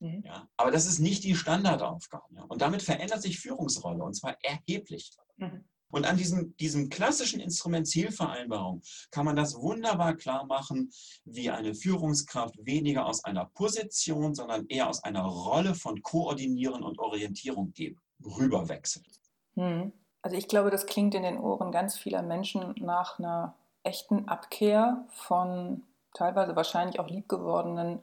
Mhm. 0.00 0.22
Ja, 0.24 0.48
aber 0.56 0.70
das 0.70 0.86
ist 0.86 0.98
nicht 0.98 1.24
die 1.24 1.34
Standardaufgabe. 1.34 2.34
Ja. 2.34 2.42
Und 2.44 2.60
damit 2.60 2.82
verändert 2.82 3.22
sich 3.22 3.38
Führungsrolle 3.38 4.02
und 4.02 4.14
zwar 4.14 4.36
erheblich. 4.42 5.12
Mhm. 5.36 5.64
Und 5.90 6.06
an 6.06 6.16
diesem, 6.16 6.56
diesem 6.56 6.88
klassischen 6.88 7.40
Instrument 7.40 7.86
Zielvereinbarung 7.86 8.82
kann 9.10 9.24
man 9.24 9.36
das 9.36 9.54
wunderbar 9.56 10.14
klar 10.14 10.46
machen, 10.46 10.90
wie 11.24 11.50
eine 11.50 11.74
Führungskraft 11.74 12.54
weniger 12.64 13.06
aus 13.06 13.24
einer 13.24 13.46
Position, 13.46 14.34
sondern 14.34 14.66
eher 14.66 14.88
aus 14.88 15.02
einer 15.02 15.24
Rolle 15.24 15.74
von 15.74 16.02
Koordinieren 16.02 16.82
und 16.82 16.98
Orientierung 16.98 17.72
geben, 17.72 18.00
rüberwechselt. 18.24 19.06
Hm. 19.54 19.92
Also 20.22 20.36
ich 20.36 20.48
glaube, 20.48 20.70
das 20.70 20.86
klingt 20.86 21.14
in 21.14 21.22
den 21.22 21.38
Ohren 21.38 21.72
ganz 21.72 21.96
vieler 21.96 22.22
Menschen 22.22 22.74
nach 22.78 23.18
einer 23.18 23.54
echten 23.82 24.28
Abkehr 24.28 25.06
von 25.08 25.82
teilweise 26.12 26.56
wahrscheinlich 26.56 27.00
auch 27.00 27.08
liebgewordenen 27.08 28.00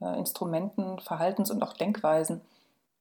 äh, 0.00 0.18
Instrumenten, 0.18 0.98
Verhaltens- 0.98 1.50
und 1.50 1.62
auch 1.62 1.72
Denkweisen. 1.72 2.42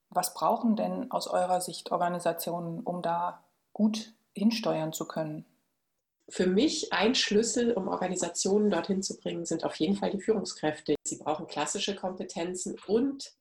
Was 0.10 0.34
brauchen 0.34 0.76
denn 0.78 1.12
aus 1.12 1.28
eurer 1.28 1.60
Sicht 1.60 1.92
Organisationen, 1.92 2.82
um 2.82 3.02
da 3.02 3.44
gut 3.76 4.14
hinsteuern 4.34 4.94
zu 4.94 5.06
können? 5.06 5.46
Für 6.30 6.48
mich 6.48 6.92
ein 6.92 7.14
Schlüssel, 7.14 7.74
um 7.74 7.88
Organisationen 7.88 8.72
dorthin 8.72 9.04
zu 9.04 9.18
bringen, 9.18 9.46
sind 9.46 9.64
auf 9.64 9.76
jeden 9.76 9.96
Fall 9.96 10.10
die 10.10 10.22
Führungskräfte. 10.22 10.96
Sie 11.04 11.18
brauchen 11.18 11.46
klassische 11.46 11.94
Kompetenzen 11.94 12.80
und 12.88 13.36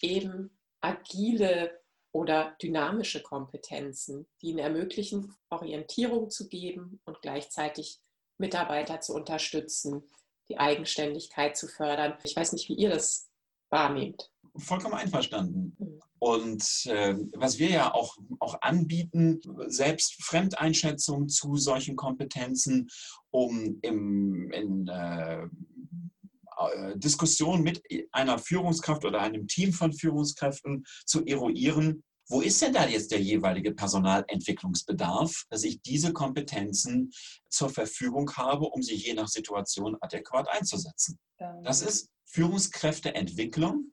eben 0.00 0.56
agile 0.80 1.82
oder 2.12 2.56
dynamische 2.62 3.22
Kompetenzen, 3.22 4.26
die 4.40 4.48
ihnen 4.48 4.60
ermöglichen, 4.60 5.34
Orientierung 5.50 6.30
zu 6.30 6.48
geben 6.48 7.00
und 7.04 7.20
gleichzeitig 7.20 8.00
Mitarbeiter 8.38 9.00
zu 9.00 9.14
unterstützen, 9.14 10.04
die 10.48 10.58
Eigenständigkeit 10.58 11.56
zu 11.56 11.66
fördern. 11.66 12.16
Ich 12.24 12.36
weiß 12.36 12.52
nicht, 12.52 12.68
wie 12.68 12.74
ihr 12.74 12.90
das 12.90 13.31
wahrnehmt. 13.72 14.30
Vollkommen 14.56 14.94
einverstanden. 14.94 15.74
Mhm. 15.78 16.00
Und 16.18 16.86
äh, 16.86 17.16
was 17.34 17.58
wir 17.58 17.70
ja 17.70 17.94
auch, 17.94 18.16
auch 18.38 18.60
anbieten, 18.60 19.40
selbst 19.66 20.22
Fremdeinschätzung 20.22 21.28
zu 21.28 21.56
solchen 21.56 21.96
Kompetenzen, 21.96 22.88
um 23.30 23.78
im, 23.82 24.52
in 24.52 24.86
äh, 24.86 25.42
äh, 25.42 26.96
Diskussion 26.96 27.62
mit 27.62 27.82
einer 28.12 28.38
Führungskraft 28.38 29.04
oder 29.04 29.20
einem 29.20 29.48
Team 29.48 29.72
von 29.72 29.92
Führungskräften 29.92 30.84
zu 31.06 31.24
eruieren, 31.24 32.04
wo 32.28 32.40
ist 32.40 32.62
denn 32.62 32.72
da 32.72 32.86
jetzt 32.86 33.10
der 33.10 33.20
jeweilige 33.20 33.72
Personalentwicklungsbedarf, 33.72 35.44
dass 35.50 35.64
ich 35.64 35.82
diese 35.82 36.12
Kompetenzen 36.12 37.10
zur 37.48 37.68
Verfügung 37.68 38.30
habe, 38.36 38.66
um 38.66 38.82
sie 38.82 38.94
je 38.94 39.14
nach 39.14 39.28
Situation 39.28 39.96
adäquat 40.00 40.48
einzusetzen? 40.48 41.18
Das 41.62 41.82
ist 41.82 42.08
Führungskräfteentwicklung. 42.26 43.92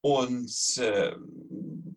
Und 0.00 0.76
äh, 0.78 1.16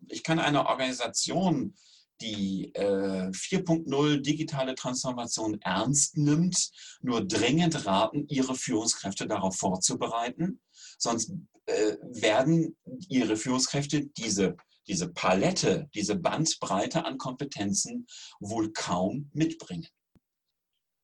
ich 0.08 0.22
kann 0.22 0.38
einer 0.38 0.66
Organisation, 0.66 1.74
die 2.20 2.74
äh, 2.74 3.28
4.0 3.30 4.20
digitale 4.22 4.74
Transformation 4.74 5.60
ernst 5.60 6.16
nimmt, 6.16 6.70
nur 7.00 7.24
dringend 7.24 7.86
raten, 7.86 8.26
ihre 8.28 8.54
Führungskräfte 8.54 9.26
darauf 9.26 9.56
vorzubereiten. 9.56 10.60
Sonst 10.98 11.32
äh, 11.66 11.96
werden 12.02 12.76
ihre 13.08 13.36
Führungskräfte 13.36 14.06
diese 14.06 14.56
diese 14.88 15.12
Palette, 15.12 15.88
diese 15.94 16.16
Bandbreite 16.16 17.04
an 17.04 17.18
Kompetenzen 17.18 18.06
wohl 18.40 18.72
kaum 18.72 19.30
mitbringen. 19.32 19.86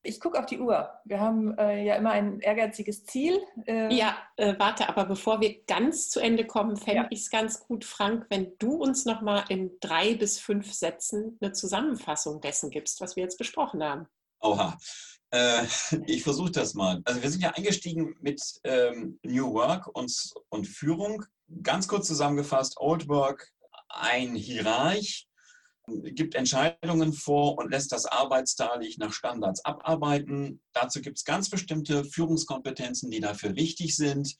Ich 0.05 0.19
gucke 0.19 0.37
auf 0.37 0.45
die 0.45 0.59
Uhr. 0.59 0.91
Wir 1.03 1.19
haben 1.19 1.57
äh, 1.57 1.83
ja 1.83 1.95
immer 1.95 2.11
ein 2.11 2.39
ehrgeiziges 2.39 3.05
Ziel. 3.05 3.39
Äh 3.65 3.91
ja, 3.93 4.15
äh, 4.37 4.53
warte, 4.59 4.87
aber 4.87 5.05
bevor 5.05 5.41
wir 5.41 5.63
ganz 5.65 6.09
zu 6.09 6.19
Ende 6.19 6.45
kommen, 6.45 6.77
fände 6.77 7.03
ja. 7.03 7.07
ich 7.09 7.21
es 7.21 7.29
ganz 7.31 7.61
gut, 7.61 7.83
Frank, 7.83 8.27
wenn 8.29 8.53
du 8.59 8.75
uns 8.75 9.05
nochmal 9.05 9.45
in 9.49 9.71
drei 9.79 10.13
bis 10.13 10.39
fünf 10.39 10.71
Sätzen 10.71 11.37
eine 11.41 11.53
Zusammenfassung 11.53 12.39
dessen 12.39 12.69
gibst, 12.69 13.01
was 13.01 13.15
wir 13.15 13.23
jetzt 13.23 13.39
besprochen 13.39 13.83
haben. 13.83 14.05
Oha. 14.41 14.77
Äh, 15.31 15.65
ich 16.05 16.23
versuche 16.23 16.51
das 16.51 16.75
mal. 16.75 17.01
Also 17.05 17.23
wir 17.23 17.29
sind 17.31 17.41
ja 17.41 17.51
eingestiegen 17.51 18.15
mit 18.21 18.41
ähm, 18.63 19.19
New 19.23 19.53
Work 19.53 19.87
und, 19.95 20.33
und 20.49 20.67
Führung. 20.67 21.25
Ganz 21.63 21.87
kurz 21.87 22.07
zusammengefasst, 22.07 22.75
Old 22.77 23.07
Work 23.07 23.54
ein 23.89 24.35
Hierarch 24.35 25.27
gibt 25.87 26.35
Entscheidungen 26.35 27.13
vor 27.13 27.57
und 27.57 27.69
lässt 27.69 27.91
das 27.91 28.05
Arbeitsdarlich 28.05 28.97
nach 28.97 29.13
Standards 29.13 29.63
abarbeiten. 29.65 30.61
Dazu 30.73 31.01
gibt 31.01 31.17
es 31.17 31.25
ganz 31.25 31.49
bestimmte 31.49 32.03
Führungskompetenzen, 32.05 33.11
die 33.11 33.19
dafür 33.19 33.55
wichtig 33.55 33.95
sind. 33.95 34.35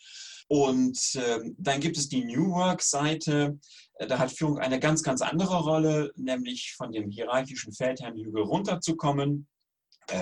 Und 0.47 0.99
äh, 1.15 1.39
dann 1.57 1.79
gibt 1.79 1.97
es 1.97 2.09
die 2.09 2.23
New 2.23 2.51
Work-Seite. 2.51 3.59
Da 4.07 4.19
hat 4.19 4.31
Führung 4.31 4.59
eine 4.59 4.79
ganz, 4.79 5.03
ganz 5.03 5.21
andere 5.21 5.61
Rolle, 5.61 6.11
nämlich 6.15 6.73
von 6.75 6.91
dem 6.91 7.09
hierarchischen 7.09 7.73
Feldherrnhügel 7.73 8.43
runterzukommen 8.43 9.47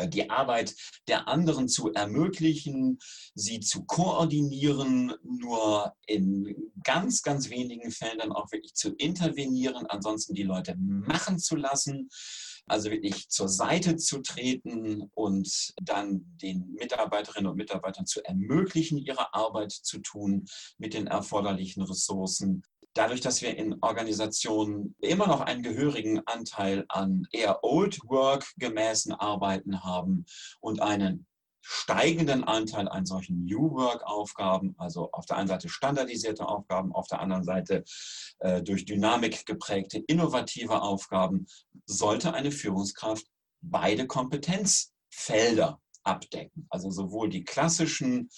die 0.07 0.29
Arbeit 0.29 0.75
der 1.07 1.27
anderen 1.27 1.67
zu 1.67 1.91
ermöglichen, 1.91 2.99
sie 3.35 3.59
zu 3.59 3.85
koordinieren, 3.85 5.13
nur 5.23 5.93
in 6.07 6.71
ganz, 6.83 7.21
ganz 7.21 7.49
wenigen 7.49 7.91
Fällen 7.91 8.19
dann 8.19 8.31
auch 8.31 8.51
wirklich 8.51 8.73
zu 8.73 8.93
intervenieren, 8.93 9.85
ansonsten 9.87 10.33
die 10.33 10.43
Leute 10.43 10.75
machen 10.77 11.39
zu 11.39 11.55
lassen. 11.55 12.09
Also 12.65 12.91
wirklich 12.91 13.27
zur 13.27 13.49
Seite 13.49 13.97
zu 13.97 14.21
treten 14.21 15.09
und 15.15 15.73
dann 15.81 16.23
den 16.41 16.71
Mitarbeiterinnen 16.79 17.51
und 17.51 17.57
Mitarbeitern 17.57 18.05
zu 18.05 18.23
ermöglichen, 18.23 18.97
ihre 18.97 19.33
Arbeit 19.33 19.73
zu 19.73 19.99
tun 19.99 20.45
mit 20.77 20.93
den 20.93 21.07
erforderlichen 21.07 21.83
Ressourcen 21.83 22.63
dadurch, 22.93 23.21
dass 23.21 23.41
wir 23.41 23.57
in 23.57 23.77
Organisationen 23.81 24.95
immer 25.01 25.27
noch 25.27 25.41
einen 25.41 25.63
gehörigen 25.63 26.21
Anteil 26.25 26.85
an 26.89 27.27
eher 27.31 27.63
Old 27.63 27.99
Work 28.05 28.45
gemäßen 28.57 29.13
Arbeiten 29.13 29.83
haben 29.83 30.25
und 30.59 30.81
einen 30.81 31.25
steigenden 31.63 32.43
Anteil 32.43 32.89
an 32.89 33.05
solchen 33.05 33.45
New 33.45 33.71
Work-Aufgaben, 33.71 34.75
also 34.77 35.09
auf 35.13 35.25
der 35.25 35.37
einen 35.37 35.47
Seite 35.47 35.69
standardisierte 35.69 36.45
Aufgaben, 36.45 36.93
auf 36.93 37.07
der 37.07 37.21
anderen 37.21 37.45
Seite 37.45 37.85
äh, 38.39 38.61
durch 38.61 38.83
Dynamik 38.85 39.45
geprägte 39.45 39.99
innovative 40.07 40.81
Aufgaben, 40.81 41.47
sollte 41.85 42.33
eine 42.33 42.51
Führungskraft 42.51 43.25
beide 43.61 44.07
Kompetenzfelder 44.07 45.79
abdecken. 46.03 46.67
Also 46.69 46.89
sowohl 46.91 47.29
die 47.29 47.45
klassischen 47.45 48.29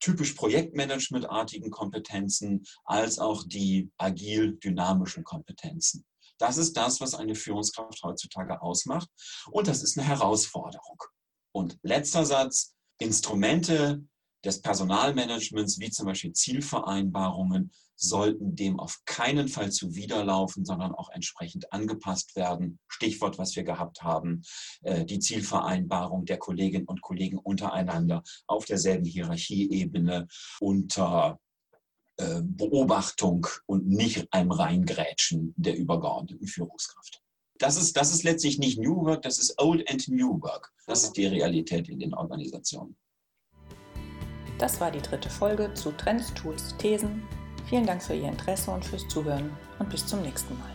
typisch 0.00 0.32
projektmanagementartigen 0.32 1.70
Kompetenzen 1.70 2.64
als 2.84 3.18
auch 3.18 3.44
die 3.46 3.90
agil-dynamischen 3.98 5.24
Kompetenzen. 5.24 6.04
Das 6.38 6.56
ist 6.56 6.76
das, 6.76 7.00
was 7.00 7.14
eine 7.14 7.34
Führungskraft 7.34 8.02
heutzutage 8.02 8.60
ausmacht 8.60 9.08
und 9.50 9.68
das 9.68 9.82
ist 9.82 9.98
eine 9.98 10.06
Herausforderung. 10.06 10.98
Und 11.52 11.78
letzter 11.82 12.24
Satz, 12.24 12.74
Instrumente 12.98 14.04
des 14.44 14.60
Personalmanagements, 14.60 15.80
wie 15.80 15.90
zum 15.90 16.06
Beispiel 16.06 16.32
Zielvereinbarungen, 16.32 17.72
sollten 17.96 18.56
dem 18.56 18.80
auf 18.80 19.02
keinen 19.04 19.48
Fall 19.48 19.70
zuwiderlaufen, 19.70 20.64
sondern 20.64 20.92
auch 20.92 21.10
entsprechend 21.10 21.72
angepasst 21.72 22.36
werden. 22.36 22.78
Stichwort, 22.88 23.38
was 23.38 23.54
wir 23.56 23.62
gehabt 23.62 24.02
haben, 24.02 24.42
äh, 24.82 25.04
die 25.04 25.20
Zielvereinbarung 25.20 26.24
der 26.24 26.38
Kolleginnen 26.38 26.86
und 26.86 27.02
Kollegen 27.02 27.38
untereinander 27.38 28.22
auf 28.46 28.64
derselben 28.64 29.04
Hierarchieebene 29.04 30.26
unter 30.60 31.38
äh, 32.16 32.42
Beobachtung 32.42 33.46
und 33.66 33.86
nicht 33.86 34.32
einem 34.32 34.50
Reingrätschen 34.50 35.54
der 35.56 35.76
übergeordneten 35.76 36.46
Führungskraft. 36.46 37.20
Das 37.58 37.76
ist, 37.76 37.96
das 37.96 38.12
ist 38.12 38.24
letztlich 38.24 38.58
nicht 38.58 38.78
New 38.78 39.04
Work, 39.04 39.22
das 39.22 39.38
ist 39.38 39.54
Old 39.58 39.88
and 39.88 40.08
New 40.08 40.40
Work. 40.42 40.72
Das 40.86 41.04
ist 41.04 41.12
die 41.12 41.26
Realität 41.26 41.88
in 41.88 42.00
den 42.00 42.12
Organisationen. 42.12 42.96
Das 44.64 44.80
war 44.80 44.90
die 44.90 45.02
dritte 45.02 45.28
Folge 45.28 45.74
zu 45.74 45.92
Trends, 45.92 46.32
Tools, 46.32 46.74
Thesen. 46.78 47.22
Vielen 47.68 47.84
Dank 47.84 48.02
für 48.02 48.14
Ihr 48.14 48.30
Interesse 48.30 48.70
und 48.70 48.82
fürs 48.82 49.06
Zuhören 49.08 49.50
und 49.78 49.90
bis 49.90 50.06
zum 50.06 50.22
nächsten 50.22 50.58
Mal. 50.58 50.73